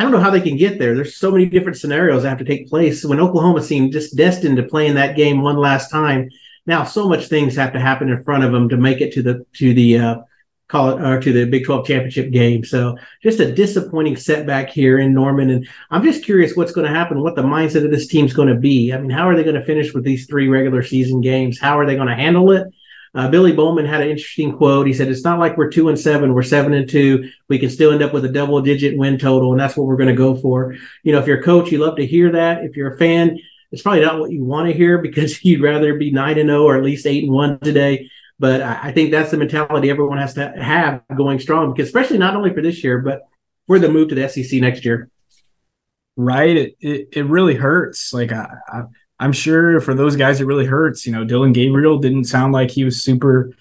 I 0.00 0.02
don't 0.02 0.12
know 0.12 0.20
how 0.20 0.30
they 0.30 0.40
can 0.40 0.56
get 0.56 0.78
there. 0.78 0.94
There's 0.94 1.18
so 1.18 1.30
many 1.30 1.44
different 1.44 1.76
scenarios 1.76 2.22
that 2.22 2.30
have 2.30 2.38
to 2.38 2.44
take 2.46 2.70
place. 2.70 3.04
When 3.04 3.20
Oklahoma 3.20 3.60
seemed 3.60 3.92
just 3.92 4.16
destined 4.16 4.56
to 4.56 4.62
play 4.62 4.86
in 4.86 4.94
that 4.94 5.14
game 5.14 5.42
one 5.42 5.58
last 5.58 5.90
time, 5.90 6.30
now, 6.64 6.84
so 6.84 7.06
much 7.06 7.26
things 7.26 7.54
have 7.56 7.74
to 7.74 7.80
happen 7.80 8.08
in 8.08 8.24
front 8.24 8.42
of 8.42 8.50
them 8.50 8.70
to 8.70 8.78
make 8.78 9.02
it 9.02 9.12
to 9.12 9.22
the 9.22 9.44
to 9.58 9.74
the 9.74 9.98
uh, 9.98 10.16
call 10.68 10.96
it 10.96 11.02
or 11.02 11.20
to 11.20 11.32
the 11.34 11.44
Big 11.44 11.66
12 11.66 11.86
championship 11.86 12.30
game. 12.30 12.64
So 12.64 12.96
just 13.22 13.40
a 13.40 13.52
disappointing 13.52 14.16
setback 14.16 14.70
here 14.70 14.98
in 14.98 15.12
Norman. 15.12 15.50
And 15.50 15.68
I'm 15.90 16.02
just 16.02 16.24
curious 16.24 16.56
what's 16.56 16.72
going 16.72 16.86
to 16.86 16.96
happen, 16.96 17.20
what 17.20 17.36
the 17.36 17.42
mindset 17.42 17.84
of 17.84 17.90
this 17.90 18.06
team's 18.06 18.32
going 18.32 18.48
to 18.48 18.54
be. 18.54 18.94
I 18.94 18.98
mean, 18.98 19.10
how 19.10 19.28
are 19.28 19.36
they 19.36 19.44
going 19.44 19.60
to 19.60 19.64
finish 19.66 19.92
with 19.92 20.04
these 20.04 20.26
three 20.26 20.48
regular 20.48 20.82
season 20.82 21.20
games? 21.20 21.60
How 21.60 21.78
are 21.78 21.84
they 21.84 21.96
going 21.96 22.08
to 22.08 22.14
handle 22.14 22.50
it? 22.52 22.68
Uh, 23.12 23.28
Billy 23.28 23.52
Bowman 23.52 23.86
had 23.86 24.02
an 24.02 24.08
interesting 24.08 24.56
quote. 24.56 24.86
He 24.86 24.92
said, 24.92 25.08
"It's 25.08 25.24
not 25.24 25.40
like 25.40 25.56
we're 25.56 25.70
two 25.70 25.88
and 25.88 25.98
seven; 25.98 26.32
we're 26.32 26.42
seven 26.42 26.72
and 26.72 26.88
two. 26.88 27.28
We 27.48 27.58
can 27.58 27.68
still 27.68 27.92
end 27.92 28.02
up 28.02 28.12
with 28.12 28.24
a 28.24 28.28
double-digit 28.28 28.96
win 28.96 29.18
total, 29.18 29.50
and 29.50 29.60
that's 29.60 29.76
what 29.76 29.86
we're 29.86 29.96
going 29.96 30.08
to 30.08 30.14
go 30.14 30.36
for." 30.36 30.76
You 31.02 31.12
know, 31.12 31.18
if 31.18 31.26
you're 31.26 31.40
a 31.40 31.42
coach, 31.42 31.72
you 31.72 31.78
love 31.78 31.96
to 31.96 32.06
hear 32.06 32.30
that. 32.32 32.64
If 32.64 32.76
you're 32.76 32.94
a 32.94 32.98
fan, 32.98 33.38
it's 33.72 33.82
probably 33.82 34.02
not 34.02 34.20
what 34.20 34.30
you 34.30 34.44
want 34.44 34.68
to 34.68 34.74
hear 34.76 34.98
because 35.02 35.44
you'd 35.44 35.62
rather 35.62 35.96
be 35.96 36.12
nine 36.12 36.38
and 36.38 36.48
zero 36.48 36.62
oh 36.62 36.66
or 36.66 36.76
at 36.76 36.84
least 36.84 37.06
eight 37.06 37.24
and 37.24 37.32
one 37.32 37.58
today. 37.58 38.08
But 38.38 38.62
I 38.62 38.92
think 38.92 39.10
that's 39.10 39.30
the 39.30 39.36
mentality 39.36 39.90
everyone 39.90 40.16
has 40.16 40.34
to 40.34 40.50
have 40.58 41.02
going 41.14 41.40
strong, 41.40 41.72
because 41.72 41.88
especially 41.88 42.16
not 42.16 42.36
only 42.36 42.54
for 42.54 42.62
this 42.62 42.82
year, 42.82 42.98
but 42.98 43.22
for 43.66 43.78
the 43.78 43.90
move 43.90 44.08
to 44.08 44.14
the 44.14 44.28
SEC 44.28 44.60
next 44.60 44.84
year. 44.84 45.10
Right. 46.16 46.56
It 46.56 46.76
it, 46.80 47.08
it 47.12 47.26
really 47.26 47.54
hurts. 47.54 48.12
Like 48.12 48.32
I, 48.32 48.48
I 48.68 48.82
I'm 49.20 49.32
sure 49.32 49.80
for 49.82 49.94
those 49.94 50.16
guys, 50.16 50.40
it 50.40 50.46
really 50.46 50.64
hurts. 50.64 51.04
You 51.04 51.12
know, 51.12 51.24
Dillon 51.24 51.52
Gabriel 51.52 51.98
didn't 51.98 52.24
sound 52.24 52.54
like 52.54 52.70
he 52.70 52.84
was 52.84 53.04
super, 53.04 53.52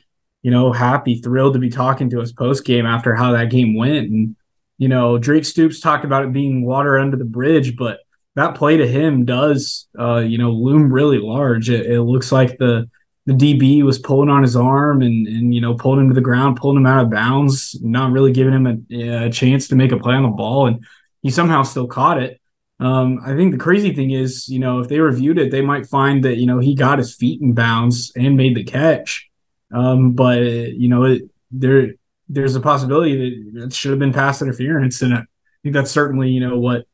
you 0.41 0.51
know, 0.51 0.71
happy, 0.71 1.21
thrilled 1.21 1.53
to 1.53 1.59
be 1.59 1.69
talking 1.69 2.09
to 2.11 2.21
us 2.21 2.31
post 2.31 2.63
game 2.63 2.85
after 2.85 3.13
how 3.13 3.33
that 3.33 3.51
game 3.51 3.75
went. 3.75 4.09
And, 4.09 4.37
you 4.77 4.87
know, 4.87 5.17
Drake 5.17 5.43
Stoops 5.43 5.81
talked 5.81 6.05
about 6.05 6.23
it 6.23 6.31
being 6.31 6.65
water 6.65 6.97
under 6.97 7.17
the 7.17 7.25
bridge, 7.25 7.75
but 7.75 7.99
that 8.35 8.55
play 8.55 8.77
to 8.77 8.87
him 8.87 9.25
does, 9.25 9.87
uh, 9.99 10.19
you 10.19 10.37
know, 10.37 10.51
loom 10.51 10.93
really 10.93 11.17
large. 11.19 11.69
It, 11.69 11.87
it, 11.87 12.01
looks 12.01 12.31
like 12.31 12.57
the 12.57 12.89
the 13.25 13.33
DB 13.33 13.83
was 13.83 13.99
pulling 13.99 14.29
on 14.29 14.41
his 14.41 14.55
arm 14.55 15.01
and 15.01 15.27
and 15.27 15.53
you 15.53 15.59
know 15.59 15.75
pulling 15.75 15.99
him 15.99 16.09
to 16.09 16.15
the 16.15 16.21
ground, 16.21 16.55
pulling 16.55 16.77
him 16.77 16.87
out 16.87 17.03
of 17.03 17.11
bounds, 17.11 17.77
not 17.81 18.11
really 18.11 18.31
giving 18.31 18.53
him 18.53 18.87
a, 18.91 19.25
a 19.25 19.29
chance 19.29 19.67
to 19.67 19.75
make 19.75 19.91
a 19.91 19.99
play 19.99 20.15
on 20.15 20.23
the 20.23 20.29
ball, 20.29 20.67
and 20.67 20.85
he 21.21 21.29
somehow 21.29 21.63
still 21.63 21.85
caught 21.85 22.23
it. 22.23 22.38
Um, 22.79 23.19
I 23.25 23.35
think 23.35 23.51
the 23.51 23.57
crazy 23.57 23.93
thing 23.93 24.11
is, 24.11 24.47
you 24.47 24.59
know, 24.59 24.79
if 24.79 24.87
they 24.87 24.99
reviewed 24.99 25.37
it, 25.37 25.51
they 25.51 25.61
might 25.61 25.85
find 25.85 26.23
that 26.23 26.37
you 26.37 26.45
know 26.45 26.59
he 26.59 26.75
got 26.75 26.99
his 26.99 27.13
feet 27.13 27.41
in 27.41 27.53
bounds 27.53 28.11
and 28.15 28.37
made 28.37 28.55
the 28.55 28.63
catch. 28.63 29.29
Um, 29.73 30.13
but 30.13 30.41
you 30.41 30.87
know, 30.87 31.03
it, 31.03 31.23
there 31.51 31.93
there's 32.29 32.55
a 32.55 32.61
possibility 32.61 33.51
that 33.53 33.65
it 33.65 33.73
should 33.73 33.91
have 33.91 33.99
been 33.99 34.13
pass 34.13 34.41
interference, 34.41 35.01
and 35.01 35.13
I 35.13 35.23
think 35.63 35.73
that's 35.73 35.91
certainly 35.91 36.29
you 36.29 36.39
know 36.39 36.57
what 36.57 36.85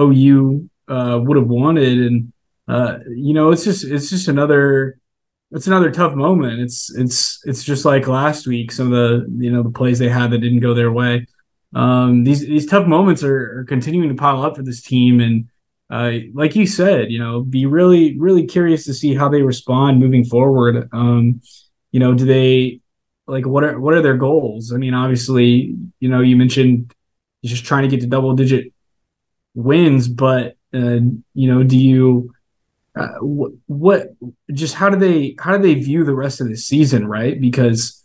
OU 0.00 0.70
uh, 0.88 1.18
would 1.22 1.36
have 1.36 1.48
wanted. 1.48 1.98
And 1.98 2.32
uh, 2.68 2.98
you 3.08 3.34
know, 3.34 3.50
it's 3.50 3.64
just 3.64 3.84
it's 3.84 4.10
just 4.10 4.28
another 4.28 5.00
it's 5.50 5.66
another 5.66 5.90
tough 5.90 6.14
moment. 6.14 6.60
It's 6.60 6.94
it's 6.96 7.40
it's 7.44 7.64
just 7.64 7.84
like 7.84 8.06
last 8.06 8.46
week. 8.46 8.72
Some 8.72 8.92
of 8.92 8.92
the 8.92 9.44
you 9.44 9.50
know 9.50 9.62
the 9.62 9.70
plays 9.70 9.98
they 9.98 10.08
had 10.08 10.30
that 10.30 10.38
didn't 10.38 10.60
go 10.60 10.74
their 10.74 10.92
way. 10.92 11.26
Um, 11.74 12.24
these 12.24 12.40
these 12.40 12.66
tough 12.66 12.86
moments 12.86 13.22
are, 13.22 13.60
are 13.60 13.64
continuing 13.64 14.08
to 14.08 14.14
pile 14.14 14.42
up 14.42 14.56
for 14.56 14.62
this 14.62 14.82
team, 14.82 15.20
and 15.20 15.48
uh, 15.90 16.26
like 16.34 16.56
you 16.56 16.66
said, 16.66 17.10
you 17.10 17.18
know, 17.18 17.42
be 17.42 17.66
really 17.66 18.18
really 18.18 18.46
curious 18.46 18.84
to 18.86 18.94
see 18.94 19.14
how 19.14 19.28
they 19.28 19.42
respond 19.42 19.98
moving 19.98 20.24
forward. 20.24 20.88
Um, 20.92 21.40
you 21.92 22.00
know, 22.00 22.14
do 22.14 22.24
they 22.24 22.80
like 23.26 23.46
what 23.46 23.64
are 23.64 23.78
what 23.80 23.94
are 23.94 24.02
their 24.02 24.16
goals? 24.16 24.72
I 24.72 24.76
mean, 24.76 24.94
obviously, 24.94 25.76
you 26.00 26.08
know, 26.08 26.20
you 26.20 26.36
mentioned 26.36 26.92
just 27.44 27.64
trying 27.64 27.82
to 27.82 27.88
get 27.88 28.00
to 28.00 28.06
double 28.06 28.34
digit 28.34 28.72
wins, 29.54 30.08
but 30.08 30.56
uh, 30.74 31.00
you 31.34 31.52
know, 31.52 31.62
do 31.62 31.78
you 31.78 32.32
uh, 32.96 33.18
what, 33.20 33.52
what 33.66 34.14
just 34.52 34.74
how 34.74 34.88
do 34.88 34.96
they 34.96 35.36
how 35.38 35.56
do 35.56 35.62
they 35.62 35.74
view 35.74 36.04
the 36.04 36.14
rest 36.14 36.40
of 36.40 36.48
the 36.48 36.56
season, 36.56 37.06
right? 37.06 37.40
Because 37.40 38.02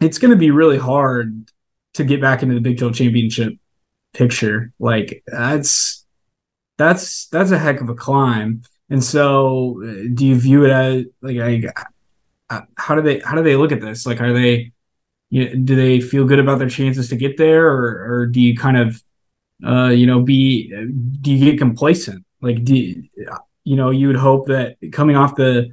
it's 0.00 0.18
going 0.18 0.30
to 0.30 0.36
be 0.36 0.50
really 0.50 0.78
hard 0.78 1.50
to 1.94 2.04
get 2.04 2.20
back 2.20 2.42
into 2.42 2.54
the 2.54 2.60
Big 2.60 2.78
12 2.78 2.94
championship 2.94 3.54
picture. 4.12 4.72
Like 4.78 5.22
that's 5.26 6.04
that's 6.78 7.26
that's 7.28 7.50
a 7.50 7.58
heck 7.58 7.80
of 7.80 7.88
a 7.88 7.94
climb. 7.94 8.62
And 8.90 9.02
so, 9.02 9.80
do 10.12 10.26
you 10.26 10.36
view 10.36 10.64
it 10.64 10.70
as 10.70 11.04
like, 11.22 11.36
like 11.36 12.66
how 12.76 12.94
do 12.94 13.02
they 13.02 13.20
how 13.20 13.34
do 13.34 13.42
they 13.42 13.56
look 13.56 13.72
at 13.72 13.80
this? 13.80 14.06
Like, 14.06 14.20
are 14.20 14.32
they 14.32 14.72
you 15.30 15.48
know, 15.48 15.64
do 15.64 15.74
they 15.74 16.00
feel 16.00 16.26
good 16.26 16.38
about 16.38 16.58
their 16.58 16.68
chances 16.68 17.08
to 17.08 17.16
get 17.16 17.36
there, 17.36 17.66
or 17.68 18.12
or 18.12 18.26
do 18.26 18.40
you 18.40 18.56
kind 18.56 18.76
of 18.76 19.02
uh, 19.66 19.88
you 19.88 20.06
know 20.06 20.20
be 20.20 20.68
do 21.20 21.32
you 21.32 21.50
get 21.50 21.58
complacent? 21.58 22.24
Like, 22.40 22.64
do 22.64 22.74
you 22.74 23.76
know 23.76 23.90
you 23.90 24.08
would 24.08 24.16
hope 24.16 24.46
that 24.48 24.76
coming 24.92 25.16
off 25.16 25.36
the 25.36 25.70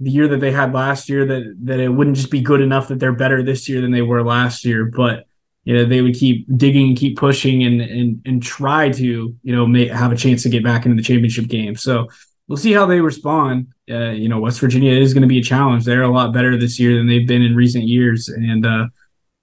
the 0.00 0.10
year 0.10 0.28
that 0.28 0.40
they 0.40 0.52
had 0.52 0.72
last 0.72 1.08
year 1.08 1.24
that 1.26 1.56
that 1.64 1.80
it 1.80 1.88
wouldn't 1.88 2.16
just 2.16 2.30
be 2.30 2.40
good 2.40 2.60
enough 2.60 2.88
that 2.88 3.00
they're 3.00 3.12
better 3.12 3.42
this 3.42 3.68
year 3.68 3.80
than 3.80 3.90
they 3.90 4.02
were 4.02 4.22
last 4.22 4.64
year, 4.64 4.84
but 4.84 5.26
you 5.64 5.74
know 5.74 5.84
they 5.84 6.02
would 6.02 6.14
keep 6.14 6.46
digging 6.56 6.88
and 6.88 6.96
keep 6.96 7.16
pushing 7.16 7.64
and 7.64 7.80
and 7.80 8.22
and 8.26 8.42
try 8.42 8.90
to 8.90 9.34
you 9.42 9.56
know 9.56 9.66
make, 9.66 9.90
have 9.90 10.12
a 10.12 10.16
chance 10.16 10.42
to 10.42 10.48
get 10.48 10.62
back 10.62 10.84
into 10.86 10.96
the 10.96 11.06
championship 11.06 11.46
game. 11.48 11.76
So 11.76 12.08
we'll 12.48 12.58
see 12.58 12.72
how 12.72 12.86
they 12.86 13.00
respond. 13.00 13.68
Uh, 13.90 14.10
you 14.10 14.28
know, 14.28 14.40
West 14.40 14.60
Virginia 14.60 14.92
is 14.92 15.14
going 15.14 15.22
to 15.22 15.28
be 15.28 15.38
a 15.38 15.42
challenge. 15.42 15.84
They're 15.84 16.02
a 16.02 16.08
lot 16.08 16.32
better 16.32 16.56
this 16.56 16.78
year 16.78 16.96
than 16.96 17.06
they've 17.06 17.26
been 17.26 17.42
in 17.42 17.56
recent 17.56 17.84
years, 17.84 18.28
and 18.28 18.66
uh, 18.66 18.86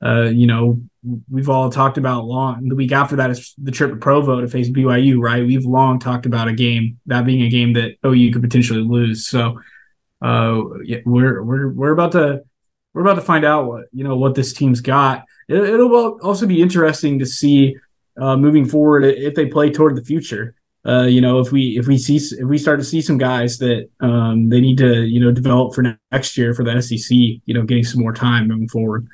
uh, 0.03 0.23
you 0.23 0.47
know 0.47 0.81
we've 1.31 1.49
all 1.49 1.71
talked 1.71 1.97
about 1.97 2.25
long 2.25 2.67
the 2.67 2.75
week 2.75 2.91
after 2.91 3.15
that 3.15 3.31
is 3.31 3.55
the 3.57 3.71
trip 3.71 3.89
to 3.89 3.97
Provo 3.97 4.39
to 4.41 4.47
face 4.47 4.69
BYU. 4.69 5.19
Right? 5.19 5.45
We've 5.45 5.65
long 5.65 5.99
talked 5.99 6.25
about 6.25 6.47
a 6.47 6.53
game 6.53 6.99
that 7.07 7.25
being 7.25 7.41
a 7.41 7.49
game 7.49 7.73
that 7.73 7.97
OU 8.05 8.33
could 8.33 8.43
potentially 8.43 8.83
lose. 8.83 9.27
So 9.27 9.59
uh, 10.21 10.61
yeah, 10.83 10.99
we're 11.05 11.41
we're 11.43 11.69
we're 11.69 11.91
about 11.91 12.11
to 12.11 12.43
we're 12.93 13.01
about 13.01 13.15
to 13.15 13.21
find 13.21 13.45
out 13.45 13.65
what 13.65 13.85
you 13.91 14.03
know 14.03 14.17
what 14.17 14.35
this 14.35 14.53
team's 14.53 14.81
got. 14.81 15.25
It, 15.47 15.77
will 15.77 16.19
also 16.21 16.45
be 16.45 16.61
interesting 16.61 17.19
to 17.19 17.25
see 17.25 17.75
uh, 18.19 18.37
moving 18.37 18.65
forward 18.65 19.03
if 19.03 19.35
they 19.35 19.45
play 19.47 19.71
toward 19.71 19.95
the 19.95 20.03
future. 20.03 20.55
Uh, 20.85 21.03
you 21.03 21.21
know, 21.21 21.39
if 21.39 21.51
we 21.51 21.77
if 21.77 21.87
we 21.87 21.97
see 21.97 22.17
if 22.17 22.47
we 22.47 22.57
start 22.57 22.79
to 22.79 22.85
see 22.85 23.01
some 23.01 23.17
guys 23.17 23.59
that 23.59 23.87
um, 23.99 24.49
they 24.49 24.59
need 24.59 24.77
to 24.79 25.03
you 25.03 25.19
know 25.19 25.31
develop 25.31 25.75
for 25.75 25.97
next 26.11 26.37
year 26.37 26.53
for 26.53 26.63
the 26.63 26.81
SEC, 26.81 27.11
you 27.11 27.53
know, 27.53 27.63
getting 27.63 27.83
some 27.83 28.01
more 28.01 28.13
time 28.13 28.47
moving 28.47 28.67
forward. 28.67 29.07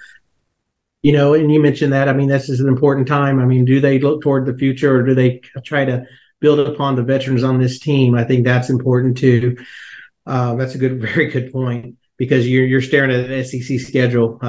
You 1.01 1.11
know, 1.11 1.33
and 1.33 1.51
you 1.51 1.61
mentioned 1.61 1.93
that. 1.93 2.07
I 2.07 2.13
mean, 2.13 2.29
this 2.29 2.49
is 2.49 2.59
an 2.59 2.67
important 2.67 3.07
time. 3.07 3.39
I 3.39 3.45
mean, 3.45 3.65
do 3.65 3.79
they 3.79 3.99
look 3.99 4.21
toward 4.21 4.45
the 4.45 4.57
future 4.57 4.95
or 4.97 5.03
do 5.03 5.13
they 5.13 5.39
try 5.63 5.85
to 5.85 6.05
build 6.39 6.59
upon 6.59 6.95
the 6.95 7.03
veterans 7.03 7.43
on 7.43 7.59
this 7.59 7.79
team? 7.79 8.15
I 8.15 8.23
think 8.23 8.45
that's 8.45 8.69
important 8.69 9.17
too. 9.17 9.57
Uh, 10.25 10.55
that's 10.55 10.75
a 10.75 10.77
good, 10.77 11.01
very 11.13 11.27
good 11.27 11.51
point 11.51 11.97
because 12.17 12.47
you're 12.47 12.65
you're 12.65 12.81
staring 12.81 13.11
at 13.11 13.29
an 13.29 13.43
SEC 13.43 13.79
schedule. 13.79 14.39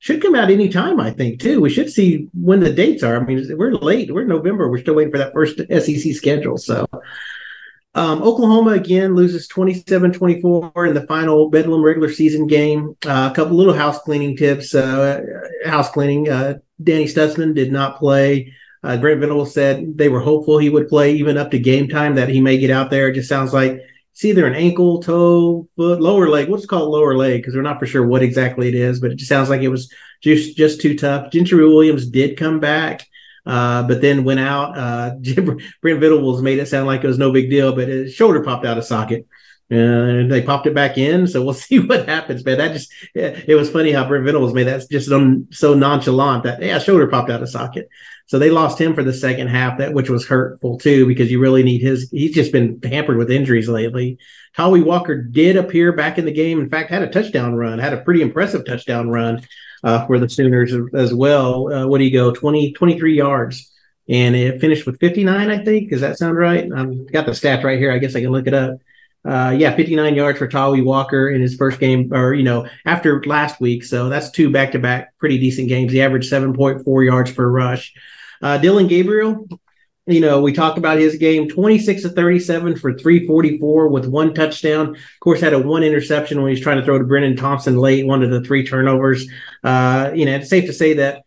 Should 0.00 0.22
come 0.22 0.36
out 0.36 0.50
any 0.50 0.68
time, 0.68 1.00
I 1.00 1.10
think, 1.10 1.40
too. 1.40 1.60
We 1.60 1.70
should 1.70 1.90
see 1.90 2.28
when 2.32 2.60
the 2.60 2.72
dates 2.72 3.02
are. 3.02 3.20
I 3.20 3.24
mean, 3.24 3.44
we're 3.56 3.72
late. 3.72 4.12
We're 4.12 4.22
in 4.22 4.28
November. 4.28 4.70
We're 4.70 4.80
still 4.80 4.94
waiting 4.94 5.10
for 5.10 5.18
that 5.18 5.32
first 5.32 5.58
SEC 5.58 6.14
schedule. 6.14 6.56
So, 6.56 6.86
um, 7.96 8.22
Oklahoma 8.22 8.72
again 8.72 9.16
loses 9.16 9.48
27 9.48 10.12
24 10.12 10.86
in 10.86 10.94
the 10.94 11.06
final 11.08 11.50
Bedlam 11.50 11.82
regular 11.82 12.10
season 12.12 12.46
game. 12.46 12.96
Uh, 13.04 13.28
a 13.32 13.34
couple 13.34 13.56
little 13.56 13.74
house 13.74 13.98
cleaning 13.98 14.36
tips. 14.36 14.72
Uh, 14.72 15.20
house 15.64 15.90
cleaning. 15.90 16.28
Uh, 16.28 16.58
Danny 16.80 17.06
Stutsman 17.06 17.54
did 17.54 17.72
not 17.72 17.98
play. 17.98 18.54
Uh, 18.84 18.96
Brent 18.96 19.20
Venables 19.20 19.52
said 19.52 19.98
they 19.98 20.08
were 20.08 20.20
hopeful 20.20 20.58
he 20.58 20.70
would 20.70 20.86
play 20.86 21.14
even 21.14 21.36
up 21.36 21.50
to 21.50 21.58
game 21.58 21.88
time, 21.88 22.14
that 22.14 22.28
he 22.28 22.40
may 22.40 22.58
get 22.58 22.70
out 22.70 22.90
there. 22.90 23.08
It 23.08 23.14
just 23.14 23.28
sounds 23.28 23.52
like 23.52 23.82
it's 24.18 24.24
either 24.24 24.48
an 24.48 24.56
ankle, 24.56 25.00
toe, 25.00 25.68
foot, 25.76 26.00
lower 26.00 26.28
leg. 26.28 26.48
What's 26.48 26.66
called 26.66 26.90
lower 26.90 27.16
leg 27.16 27.40
because 27.40 27.54
we're 27.54 27.62
not 27.62 27.78
for 27.78 27.86
sure 27.86 28.04
what 28.04 28.20
exactly 28.20 28.66
it 28.66 28.74
is, 28.74 28.98
but 28.98 29.12
it 29.12 29.14
just 29.14 29.28
sounds 29.28 29.48
like 29.48 29.60
it 29.60 29.68
was 29.68 29.94
just 30.20 30.56
just 30.56 30.80
too 30.80 30.96
tough. 30.96 31.30
Gentry 31.30 31.64
Williams 31.64 32.10
did 32.10 32.36
come 32.36 32.58
back, 32.58 33.06
uh, 33.46 33.84
but 33.84 34.00
then 34.00 34.24
went 34.24 34.40
out. 34.40 34.76
Uh, 34.76 35.14
Brent 35.80 36.00
Venables 36.00 36.42
made 36.42 36.58
it 36.58 36.66
sound 36.66 36.88
like 36.88 37.04
it 37.04 37.06
was 37.06 37.16
no 37.16 37.30
big 37.30 37.48
deal, 37.48 37.72
but 37.72 37.86
his 37.86 38.12
shoulder 38.12 38.42
popped 38.42 38.66
out 38.66 38.76
of 38.76 38.84
socket. 38.84 39.24
And 39.70 40.32
they 40.32 40.42
popped 40.42 40.66
it 40.66 40.74
back 40.74 40.98
in, 40.98 41.28
so 41.28 41.44
we'll 41.44 41.54
see 41.54 41.78
what 41.78 42.08
happens, 42.08 42.44
man. 42.44 42.58
That 42.58 42.72
just 42.72 42.92
it 43.14 43.56
was 43.56 43.70
funny 43.70 43.92
how 43.92 44.08
Brent 44.08 44.24
Venables 44.24 44.52
made 44.52 44.64
that 44.64 44.90
just 44.90 45.10
so 45.10 45.74
nonchalant 45.74 46.42
that 46.42 46.60
yeah, 46.60 46.80
shoulder 46.80 47.06
popped 47.06 47.30
out 47.30 47.42
of 47.42 47.48
socket. 47.50 47.88
So 48.28 48.38
they 48.38 48.50
lost 48.50 48.78
him 48.78 48.94
for 48.94 49.02
the 49.02 49.12
second 49.12 49.48
half, 49.48 49.78
that 49.78 49.94
which 49.94 50.10
was 50.10 50.26
hurtful 50.26 50.78
too, 50.78 51.06
because 51.06 51.30
you 51.30 51.40
really 51.40 51.62
need 51.62 51.80
his. 51.80 52.10
He's 52.10 52.34
just 52.34 52.52
been 52.52 52.78
hampered 52.82 53.16
with 53.16 53.30
injuries 53.30 53.70
lately. 53.70 54.18
Tawee 54.54 54.84
Walker 54.84 55.22
did 55.22 55.56
appear 55.56 55.92
back 55.92 56.18
in 56.18 56.26
the 56.26 56.32
game. 56.32 56.60
In 56.60 56.68
fact, 56.68 56.90
had 56.90 57.02
a 57.02 57.08
touchdown 57.08 57.54
run, 57.54 57.78
had 57.78 57.94
a 57.94 58.02
pretty 58.02 58.20
impressive 58.20 58.66
touchdown 58.66 59.08
run 59.08 59.46
uh, 59.82 60.06
for 60.06 60.18
the 60.18 60.28
Sooners 60.28 60.74
as 60.94 61.14
well. 61.14 61.72
Uh, 61.72 61.86
what 61.86 61.98
do 61.98 62.04
you 62.04 62.12
go 62.12 62.30
20, 62.30 62.72
23 62.72 63.16
yards, 63.16 63.72
and 64.10 64.36
it 64.36 64.60
finished 64.60 64.84
with 64.84 65.00
59, 65.00 65.50
I 65.50 65.64
think. 65.64 65.88
Does 65.88 66.02
that 66.02 66.18
sound 66.18 66.36
right? 66.36 66.70
I've 66.70 67.10
got 67.10 67.24
the 67.24 67.32
stats 67.32 67.64
right 67.64 67.78
here. 67.78 67.92
I 67.92 67.98
guess 67.98 68.14
I 68.14 68.20
can 68.20 68.30
look 68.30 68.46
it 68.46 68.54
up. 68.54 68.78
Uh, 69.24 69.54
yeah, 69.56 69.74
59 69.74 70.14
yards 70.14 70.38
for 70.38 70.46
Tawee 70.46 70.84
Walker 70.84 71.30
in 71.30 71.40
his 71.40 71.56
first 71.56 71.80
game, 71.80 72.12
or 72.12 72.34
you 72.34 72.44
know, 72.44 72.68
after 72.84 73.22
last 73.24 73.58
week. 73.58 73.84
So 73.84 74.10
that's 74.10 74.30
two 74.30 74.50
back-to-back 74.50 75.16
pretty 75.16 75.38
decent 75.38 75.68
games. 75.68 75.92
He 75.92 76.02
averaged 76.02 76.30
7.4 76.30 77.06
yards 77.06 77.32
per 77.32 77.48
rush. 77.48 77.94
Uh, 78.42 78.58
Dillon 78.58 78.86
Gabriel, 78.86 79.46
you 80.08 80.20
know, 80.20 80.40
we 80.40 80.54
talked 80.54 80.78
about 80.78 80.98
his 80.98 81.16
game 81.16 81.48
26 81.48 82.02
to 82.02 82.08
37 82.08 82.76
for 82.76 82.94
344 82.94 83.88
with 83.88 84.06
one 84.06 84.32
touchdown. 84.32 84.96
Of 84.96 85.20
course, 85.20 85.40
had 85.40 85.52
a 85.52 85.58
one 85.58 85.82
interception 85.82 86.38
when 86.38 86.48
he 86.48 86.54
was 86.54 86.62
trying 86.62 86.78
to 86.78 86.84
throw 86.84 86.98
to 86.98 87.04
Brenen 87.04 87.36
Thompson 87.36 87.76
late, 87.76 88.06
one 88.06 88.22
of 88.22 88.30
the 88.30 88.40
three 88.40 88.66
turnovers. 88.66 89.28
Uh, 89.62 90.10
you 90.14 90.24
know, 90.24 90.36
it's 90.36 90.48
safe 90.48 90.64
to 90.64 90.72
say 90.72 90.94
that 90.94 91.24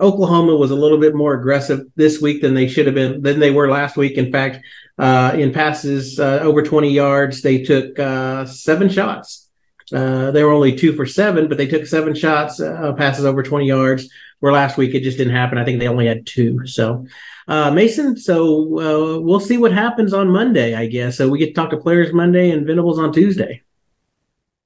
Oklahoma 0.00 0.56
was 0.56 0.72
a 0.72 0.76
little 0.76 0.98
bit 0.98 1.14
more 1.14 1.34
aggressive 1.34 1.86
this 1.94 2.20
week 2.20 2.42
than 2.42 2.54
they 2.54 2.66
should 2.66 2.86
have 2.86 2.96
been, 2.96 3.22
than 3.22 3.38
they 3.38 3.52
were 3.52 3.70
last 3.70 3.96
week. 3.96 4.18
In 4.18 4.32
fact, 4.32 4.58
uh, 4.98 5.36
in 5.38 5.52
passes 5.52 6.18
uh, 6.18 6.40
over 6.42 6.62
20 6.62 6.90
yards, 6.90 7.42
they 7.42 7.62
took 7.62 7.98
uh, 7.98 8.44
seven 8.44 8.88
shots. 8.88 9.45
Uh, 9.92 10.30
they 10.32 10.42
were 10.42 10.52
only 10.52 10.74
two 10.74 10.92
for 10.94 11.06
seven, 11.06 11.48
but 11.48 11.58
they 11.58 11.66
took 11.66 11.86
seven 11.86 12.14
shots, 12.14 12.60
uh, 12.60 12.92
passes 12.94 13.24
over 13.24 13.42
20 13.42 13.66
yards 13.66 14.08
where 14.40 14.52
last 14.52 14.76
week 14.76 14.94
it 14.94 15.02
just 15.02 15.18
didn't 15.18 15.34
happen. 15.34 15.58
I 15.58 15.64
think 15.64 15.78
they 15.78 15.88
only 15.88 16.06
had 16.06 16.26
two. 16.26 16.66
So, 16.66 17.06
uh, 17.48 17.70
Mason, 17.70 18.16
so 18.16 18.64
uh, 18.78 19.20
we'll 19.20 19.40
see 19.40 19.58
what 19.58 19.72
happens 19.72 20.12
on 20.12 20.28
Monday, 20.28 20.74
I 20.74 20.86
guess. 20.86 21.16
So 21.16 21.28
we 21.28 21.38
get 21.38 21.46
to 21.46 21.52
talk 21.52 21.70
to 21.70 21.76
players 21.76 22.12
Monday 22.12 22.50
and 22.50 22.66
Venables 22.66 22.98
on 22.98 23.12
Tuesday. 23.12 23.62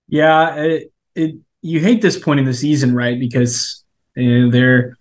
Yeah, 0.08 0.56
it, 0.56 0.92
it 1.14 1.36
you 1.62 1.80
hate 1.80 2.02
this 2.02 2.18
point 2.18 2.40
in 2.40 2.46
the 2.46 2.54
season, 2.54 2.94
right? 2.94 3.18
Because 3.18 3.84
you 4.16 4.46
know, 4.46 4.50
they're 4.50 4.98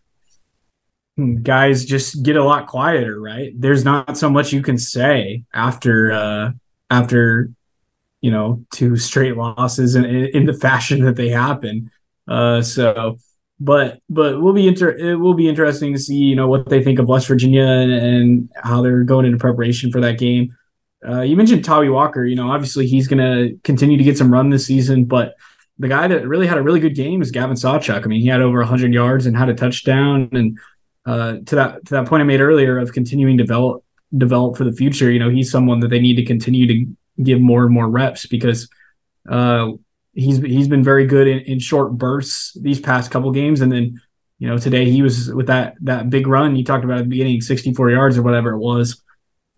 hmm, 1.16 1.38
guys 1.42 1.86
just 1.86 2.22
get 2.22 2.36
a 2.36 2.44
lot 2.44 2.68
quieter, 2.68 3.20
right? 3.20 3.52
There's 3.56 3.84
not 3.84 4.18
so 4.18 4.30
much 4.30 4.54
you 4.54 4.62
can 4.62 4.78
say 4.78 5.44
after 5.54 6.12
uh, 6.12 6.52
after 6.92 7.52
you 8.22 8.32
know 8.32 8.66
two 8.74 8.98
straight 8.98 9.38
losses 9.38 9.96
in, 9.96 10.06
in 10.06 10.46
the 10.46 10.54
fashion 10.54 11.04
that 11.06 11.16
they 11.16 11.30
happen. 11.30 11.92
Uh, 12.28 12.62
so 12.62 13.18
but 13.60 14.00
but 14.10 14.42
we'll 14.42 14.54
be 14.54 14.68
inter 14.68 14.90
it 14.90 15.16
will 15.16 15.34
be 15.34 15.50
interesting 15.50 15.94
to 15.94 16.00
see 16.00 16.16
you 16.16 16.36
know 16.36 16.48
what 16.48 16.70
they 16.70 16.84
think 16.84 17.00
of 17.00 17.08
West 17.08 17.28
Virginia 17.28 17.64
and, 17.64 17.92
and 17.92 18.50
how 18.56 18.82
they're 18.82 19.04
going 19.04 19.26
into 19.26 19.38
preparation 19.38 19.92
for 19.92 20.00
that 20.02 20.18
game. 20.18 20.56
Uh, 21.08 21.22
you 21.22 21.36
mentioned 21.36 21.64
Tawee 21.64 21.92
Walker. 21.92 22.26
You 22.26 22.36
know, 22.36 22.52
obviously 22.52 22.88
he's 22.88 23.08
going 23.08 23.20
to 23.20 23.58
continue 23.64 23.98
to 23.98 24.04
get 24.04 24.18
some 24.18 24.32
run 24.32 24.50
this 24.50 24.66
season, 24.66 25.06
but 25.06 25.36
the 25.78 25.88
guy 25.88 26.08
that 26.08 26.28
really 26.28 26.46
had 26.46 26.58
a 26.58 26.62
really 26.62 26.82
good 26.82 26.96
game 26.96 27.22
is 27.22 27.32
Gavin 27.32 27.56
Sawchuk. 27.56 28.04
I 28.04 28.08
mean, 28.08 28.22
he 28.22 28.28
had 28.28 28.42
over 28.42 28.60
100 28.60 28.94
yards 28.94 29.26
and 29.26 29.36
had 29.36 29.48
a 29.48 29.54
touchdown. 29.54 30.30
And 30.34 30.60
uh, 31.06 31.38
to 31.46 31.56
that 31.56 31.86
to 31.86 31.92
that 31.92 32.06
point 32.06 32.22
I 32.22 32.26
made 32.26 32.42
earlier 32.42 32.78
of 32.78 32.92
continuing 32.92 33.38
to 33.38 33.44
develop 33.44 33.84
develop 34.18 34.58
for 34.58 34.66
the 34.66 34.74
future, 34.74 35.10
you 35.10 35.20
know, 35.20 35.30
he's 35.30 35.50
someone 35.50 35.80
that 35.80 35.88
they 35.88 36.00
need 36.00 36.16
to 36.16 36.26
continue 36.26 36.68
to 36.68 36.92
give 37.22 37.42
more 37.42 37.64
and 37.64 37.74
more 37.74 37.88
reps 37.88 38.26
because 38.26 38.70
uh, 39.30 39.72
he's 40.14 40.38
he's 40.40 40.68
been 40.68 40.84
very 40.84 41.06
good 41.06 41.28
in, 41.28 41.40
in 41.40 41.60
short 41.60 41.98
bursts 41.98 42.58
these 42.60 42.80
past 42.80 43.12
couple 43.12 43.32
games, 43.32 43.62
and 43.62 43.72
then 43.72 44.02
you 44.38 44.48
know 44.48 44.58
today 44.58 44.90
he 44.90 45.02
was 45.02 45.34
with 45.34 45.48
that 45.48 45.76
that 45.82 46.10
big 46.10 46.28
run 46.28 46.56
you 46.56 46.64
talked 46.64 46.84
about 46.84 47.00
at 47.00 47.04
the 47.04 47.10
beginning, 47.10 47.42
64 47.42 47.92
yards 47.92 48.18
or 48.18 48.24
whatever 48.24 48.52
it 48.52 48.60
was. 48.60 49.02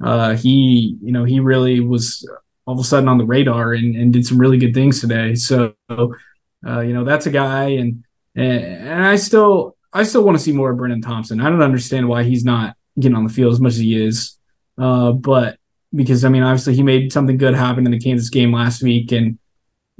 Uh, 0.03 0.35
he 0.35 0.97
you 1.01 1.11
know 1.11 1.23
he 1.23 1.39
really 1.39 1.79
was 1.79 2.27
all 2.65 2.73
of 2.73 2.79
a 2.79 2.83
sudden 2.83 3.09
on 3.09 3.17
the 3.17 3.25
radar 3.25 3.73
and, 3.73 3.95
and 3.95 4.13
did 4.13 4.25
some 4.25 4.37
really 4.37 4.57
good 4.57 4.73
things 4.73 5.01
today. 5.01 5.35
So 5.35 5.73
uh, 5.89 6.81
you 6.81 6.93
know 6.93 7.03
that's 7.03 7.25
a 7.25 7.31
guy, 7.31 7.69
and 7.69 8.03
and, 8.35 8.63
and 8.63 9.05
I 9.05 9.15
still 9.15 9.77
I 9.93 10.03
still 10.03 10.23
want 10.23 10.37
to 10.37 10.43
see 10.43 10.51
more 10.51 10.71
of 10.71 10.77
Brenen 10.77 11.03
Thompson. 11.03 11.41
I 11.41 11.49
don't 11.49 11.61
understand 11.61 12.07
why 12.07 12.23
he's 12.23 12.45
not 12.45 12.75
getting 12.99 13.15
on 13.15 13.25
the 13.25 13.33
field 13.33 13.53
as 13.53 13.59
much 13.59 13.73
as 13.73 13.79
he 13.79 14.01
is, 14.01 14.37
uh, 14.77 15.11
but 15.11 15.57
because 15.93 16.23
I 16.23 16.29
mean 16.29 16.43
obviously 16.43 16.75
he 16.75 16.83
made 16.83 17.11
something 17.11 17.37
good 17.37 17.53
happen 17.53 17.85
in 17.85 17.91
the 17.91 17.99
Kansas 17.99 18.29
game 18.29 18.53
last 18.53 18.81
week 18.81 19.11
and 19.11 19.37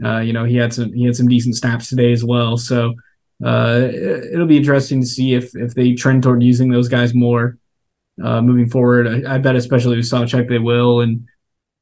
uh, 0.03 0.19
you 0.19 0.33
know, 0.33 0.45
he 0.45 0.55
had 0.55 0.74
some 0.74 0.91
he 0.93 1.05
had 1.05 1.15
some 1.15 1.27
decent 1.27 1.55
snaps 1.55 1.89
today 1.89 2.12
as 2.12 2.24
well. 2.24 2.57
So 2.57 2.95
uh, 3.43 3.89
it'll 3.91 4.48
be 4.48 4.57
interesting 4.57 5.01
to 5.01 5.07
see 5.07 5.33
if 5.33 5.55
if 5.55 5.75
they 5.75 5.93
trend 5.93 6.24
toward 6.24 6.43
using 6.43 6.69
those 6.69 6.88
guys 6.88 7.13
more 7.13 7.57
uh, 8.21 8.41
moving 8.41 8.69
forward. 8.69 9.07
I, 9.07 9.36
I, 9.36 9.38
bet, 9.38 9.55
especially 9.55 9.98
with 9.98 10.05
Sawchuk, 10.05 10.50
they 10.50 10.60
will. 10.60 11.01
And 11.01 11.27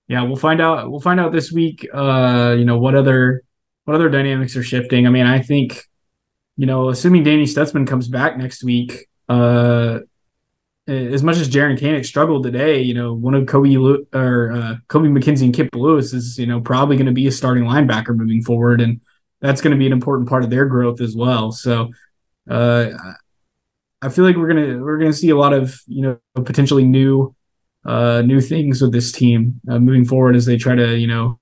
yeah, 0.07 0.23
we'll 0.23 0.35
find 0.35 0.61
out. 0.61 0.91
We'll 0.91 0.99
find 0.99 1.19
out 1.19 1.31
this 1.31 1.51
week. 1.51 1.87
Uh, 1.93 2.55
you 2.57 2.65
know 2.65 2.77
what 2.77 2.95
other 2.95 3.43
what 3.85 3.95
other 3.95 4.09
dynamics 4.09 4.55
are 4.55 4.63
shifting. 4.63 5.07
I 5.07 5.11
mean, 5.11 5.25
I 5.25 5.41
think 5.41 5.83
you 6.57 6.65
know, 6.65 6.89
assuming 6.89 7.23
Danny 7.23 7.45
Stutsman 7.45 7.87
comes 7.87 8.09
back 8.09 8.37
next 8.37 8.65
week, 8.65 9.07
uh, 9.29 9.99
as 10.89 11.23
much 11.23 11.37
as 11.37 11.49
Jaren 11.49 11.79
Kanak 11.79 12.05
struggled 12.05 12.43
today, 12.43 12.81
you 12.81 12.93
know, 12.93 13.13
one 13.13 13.35
of 13.35 13.45
Kobie 13.45 13.77
or 14.13 14.51
uh, 14.51 14.75
Kobie 14.87 15.11
McKinzie 15.11 15.43
and 15.45 15.53
Kip 15.53 15.73
Lewis 15.75 16.13
is, 16.13 16.39
you 16.39 16.47
know, 16.47 16.59
probably 16.59 16.97
going 16.97 17.05
to 17.05 17.11
be 17.11 17.27
a 17.27 17.31
starting 17.31 17.63
linebacker 17.63 18.15
moving 18.15 18.41
forward, 18.41 18.81
and 18.81 18.99
that's 19.39 19.61
going 19.61 19.71
to 19.71 19.77
be 19.77 19.85
an 19.85 19.93
important 19.93 20.27
part 20.27 20.43
of 20.43 20.49
their 20.49 20.65
growth 20.65 20.99
as 20.99 21.15
well. 21.15 21.51
So, 21.51 21.91
uh, 22.49 22.89
I 24.01 24.09
feel 24.09 24.25
like 24.25 24.37
we're 24.37 24.47
gonna 24.47 24.79
we're 24.79 24.97
gonna 24.97 25.13
see 25.13 25.29
a 25.29 25.35
lot 25.35 25.53
of 25.53 25.79
you 25.85 26.01
know 26.01 26.43
potentially 26.43 26.85
new 26.85 27.35
uh, 27.85 28.21
new 28.25 28.41
things 28.41 28.81
with 28.81 28.91
this 28.91 29.11
team 29.11 29.59
uh, 29.69 29.79
moving 29.79 30.05
forward 30.05 30.35
as 30.35 30.45
they 30.45 30.57
try 30.57 30.75
to 30.75 30.97
you 30.97 31.07
know 31.07 31.39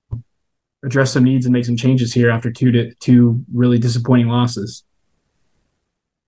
address 0.84 1.12
some 1.12 1.24
needs 1.24 1.46
and 1.46 1.52
make 1.52 1.64
some 1.64 1.76
changes 1.76 2.12
here 2.12 2.30
after 2.30 2.50
two 2.50 2.70
to 2.72 2.94
two 2.96 3.44
really 3.52 3.78
disappointing 3.78 4.28
losses. 4.28 4.84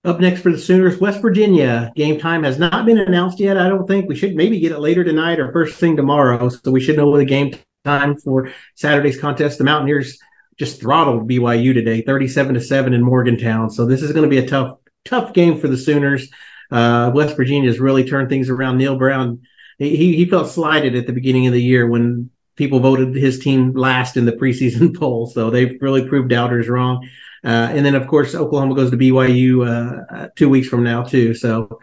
Up 0.03 0.19
next 0.19 0.41
for 0.41 0.51
the 0.51 0.57
Sooners, 0.57 0.99
West 0.99 1.21
Virginia. 1.21 1.91
Game 1.95 2.19
time 2.19 2.43
has 2.43 2.57
not 2.57 2.87
been 2.87 2.97
announced 2.97 3.39
yet. 3.39 3.55
I 3.55 3.69
don't 3.69 3.85
think 3.85 4.09
we 4.09 4.15
should 4.15 4.35
maybe 4.35 4.59
get 4.59 4.71
it 4.71 4.79
later 4.79 5.03
tonight 5.03 5.39
or 5.39 5.51
first 5.51 5.79
thing 5.79 5.95
tomorrow. 5.95 6.49
So 6.49 6.71
we 6.71 6.81
should 6.81 6.97
know 6.97 7.07
what 7.07 7.19
the 7.19 7.25
game 7.25 7.53
time 7.85 8.17
for 8.17 8.51
Saturday's 8.73 9.19
contest. 9.19 9.59
The 9.59 9.63
Mountaineers 9.63 10.17
just 10.57 10.81
throttled 10.81 11.29
BYU 11.29 11.75
today, 11.75 12.01
37 12.01 12.55
to 12.55 12.61
7 12.61 12.93
in 12.93 13.03
Morgantown. 13.03 13.69
So 13.69 13.85
this 13.85 14.01
is 14.01 14.11
going 14.11 14.23
to 14.23 14.29
be 14.29 14.39
a 14.39 14.47
tough, 14.47 14.79
tough 15.05 15.33
game 15.33 15.59
for 15.59 15.67
the 15.67 15.77
Sooners. 15.77 16.31
Uh, 16.71 17.11
West 17.13 17.37
Virginia 17.37 17.69
has 17.69 17.79
really 17.79 18.03
turned 18.03 18.29
things 18.29 18.49
around. 18.49 18.79
Neal 18.79 18.97
Brown, 18.97 19.43
he, 19.77 20.15
he 20.15 20.25
felt 20.25 20.49
slighted 20.49 20.95
at 20.95 21.05
the 21.05 21.13
beginning 21.13 21.45
of 21.45 21.53
the 21.53 21.61
year 21.61 21.87
when 21.87 22.31
people 22.55 22.79
voted 22.79 23.15
his 23.15 23.37
team 23.37 23.73
last 23.73 24.17
in 24.17 24.25
the 24.25 24.31
preseason 24.31 24.95
poll. 24.99 25.27
So 25.27 25.51
they've 25.51 25.77
really 25.79 26.07
proved 26.07 26.29
doubters 26.29 26.67
wrong. 26.67 27.07
Uh, 27.43 27.69
and 27.71 27.85
then, 27.85 27.95
of 27.95 28.07
course, 28.07 28.35
Oklahoma 28.35 28.75
goes 28.75 28.91
to 28.91 28.97
BYU 28.97 29.67
uh, 29.67 30.15
uh, 30.15 30.27
two 30.35 30.49
weeks 30.49 30.67
from 30.67 30.83
now, 30.83 31.03
too. 31.03 31.33
So 31.33 31.79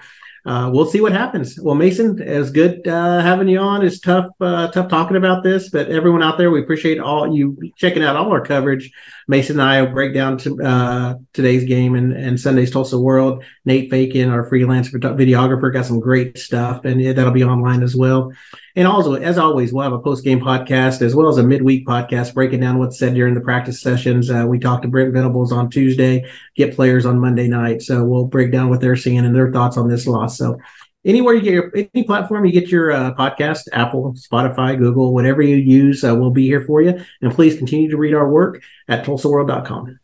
uh, 0.47 0.71
we'll 0.73 0.87
see 0.87 1.01
what 1.01 1.13
happens. 1.13 1.59
Well, 1.61 1.75
Mason, 1.75 2.17
was 2.17 2.51
good 2.51 2.87
uh, 2.87 3.21
having 3.21 3.49
you 3.49 3.59
on. 3.59 3.85
It's 3.85 4.01
tough, 4.01 4.27
uh, 4.41 4.69
tough 4.69 4.89
talking 4.89 5.17
about 5.17 5.43
this, 5.43 5.69
but 5.69 5.91
everyone 5.91 6.23
out 6.23 6.39
there, 6.39 6.51
we 6.51 6.61
appreciate 6.61 6.99
all 6.99 7.35
you 7.35 7.57
checking 7.77 8.03
out 8.03 8.17
all 8.17 8.31
our 8.31 8.45
coverage. 8.45 8.91
Mason 9.27 9.61
and 9.61 9.69
I 9.69 9.83
will 9.83 9.93
break 9.93 10.15
down 10.15 10.39
to, 10.39 10.63
uh, 10.63 11.15
today's 11.35 11.65
game 11.65 11.95
and, 11.95 12.15
and 12.15 12.41
Sunday's 12.41 12.71
Tulsa 12.71 12.99
World. 12.99 13.45
Nate 13.67 13.91
Fakin, 13.91 14.31
our 14.31 14.49
freelance 14.49 14.91
videographer, 14.91 15.73
got 15.73 15.85
some 15.85 16.01
great 16.01 16.39
stuff, 16.39 16.87
and 16.87 17.05
that'll 17.17 17.33
be 17.33 17.45
online 17.45 17.83
as 17.83 17.95
well. 17.95 18.33
And 18.79 18.87
also, 18.87 19.15
as 19.15 19.39
always, 19.39 19.73
we'll 19.73 19.83
have 19.83 19.93
a 19.93 19.99
post 19.99 20.23
game 20.25 20.39
podcast 20.39 21.03
as 21.03 21.13
well 21.13 21.29
as 21.29 21.37
a 21.37 21.43
midweek 21.43 21.85
podcast 21.85 22.33
breaking 22.33 22.61
down 22.61 22.79
what's 22.79 22.97
said 22.97 23.15
during 23.15 23.35
the 23.35 23.41
practice 23.41 23.83
sessions. 23.83 24.31
Uh, 24.31 24.45
we 24.47 24.61
talked 24.61 24.83
to 24.83 24.89
Brent 24.89 25.13
Venables 25.13 25.51
on 25.51 25.69
Tuesday, 25.69 26.31
get 26.55 26.77
players 26.77 27.05
on 27.05 27.19
Monday 27.19 27.49
night. 27.49 27.83
So 27.83 28.05
we'll 28.05 28.27
break 28.27 28.53
down 28.53 28.69
what 28.69 28.81
they're 28.81 28.95
seeing 28.95 29.19
and 29.19 29.35
their 29.35 29.51
thoughts 29.51 29.77
on 29.77 29.89
this 29.89 30.07
loss. 30.07 30.28
So 30.29 30.59
anywhere 31.05 31.35
you 31.35 31.41
get 31.41 31.53
your 31.53 31.73
any 31.75 32.05
platform 32.05 32.45
you 32.45 32.53
get 32.53 32.71
your 32.71 32.91
uh, 32.91 33.15
podcast 33.15 33.69
apple 33.73 34.13
spotify 34.15 34.77
google 34.77 35.15
whatever 35.15 35.41
you 35.41 35.55
use 35.55 36.03
uh, 36.03 36.15
we'll 36.15 36.31
be 36.31 36.45
here 36.45 36.65
for 36.65 36.83
you. 36.83 37.03
And 37.23 37.33
please 37.33 37.57
continue 37.57 37.91
to 37.91 37.97
read 37.97 38.15
our 38.15 38.29
work 38.29 38.63
at 38.89 39.05
tulsaworld.com 39.05 39.99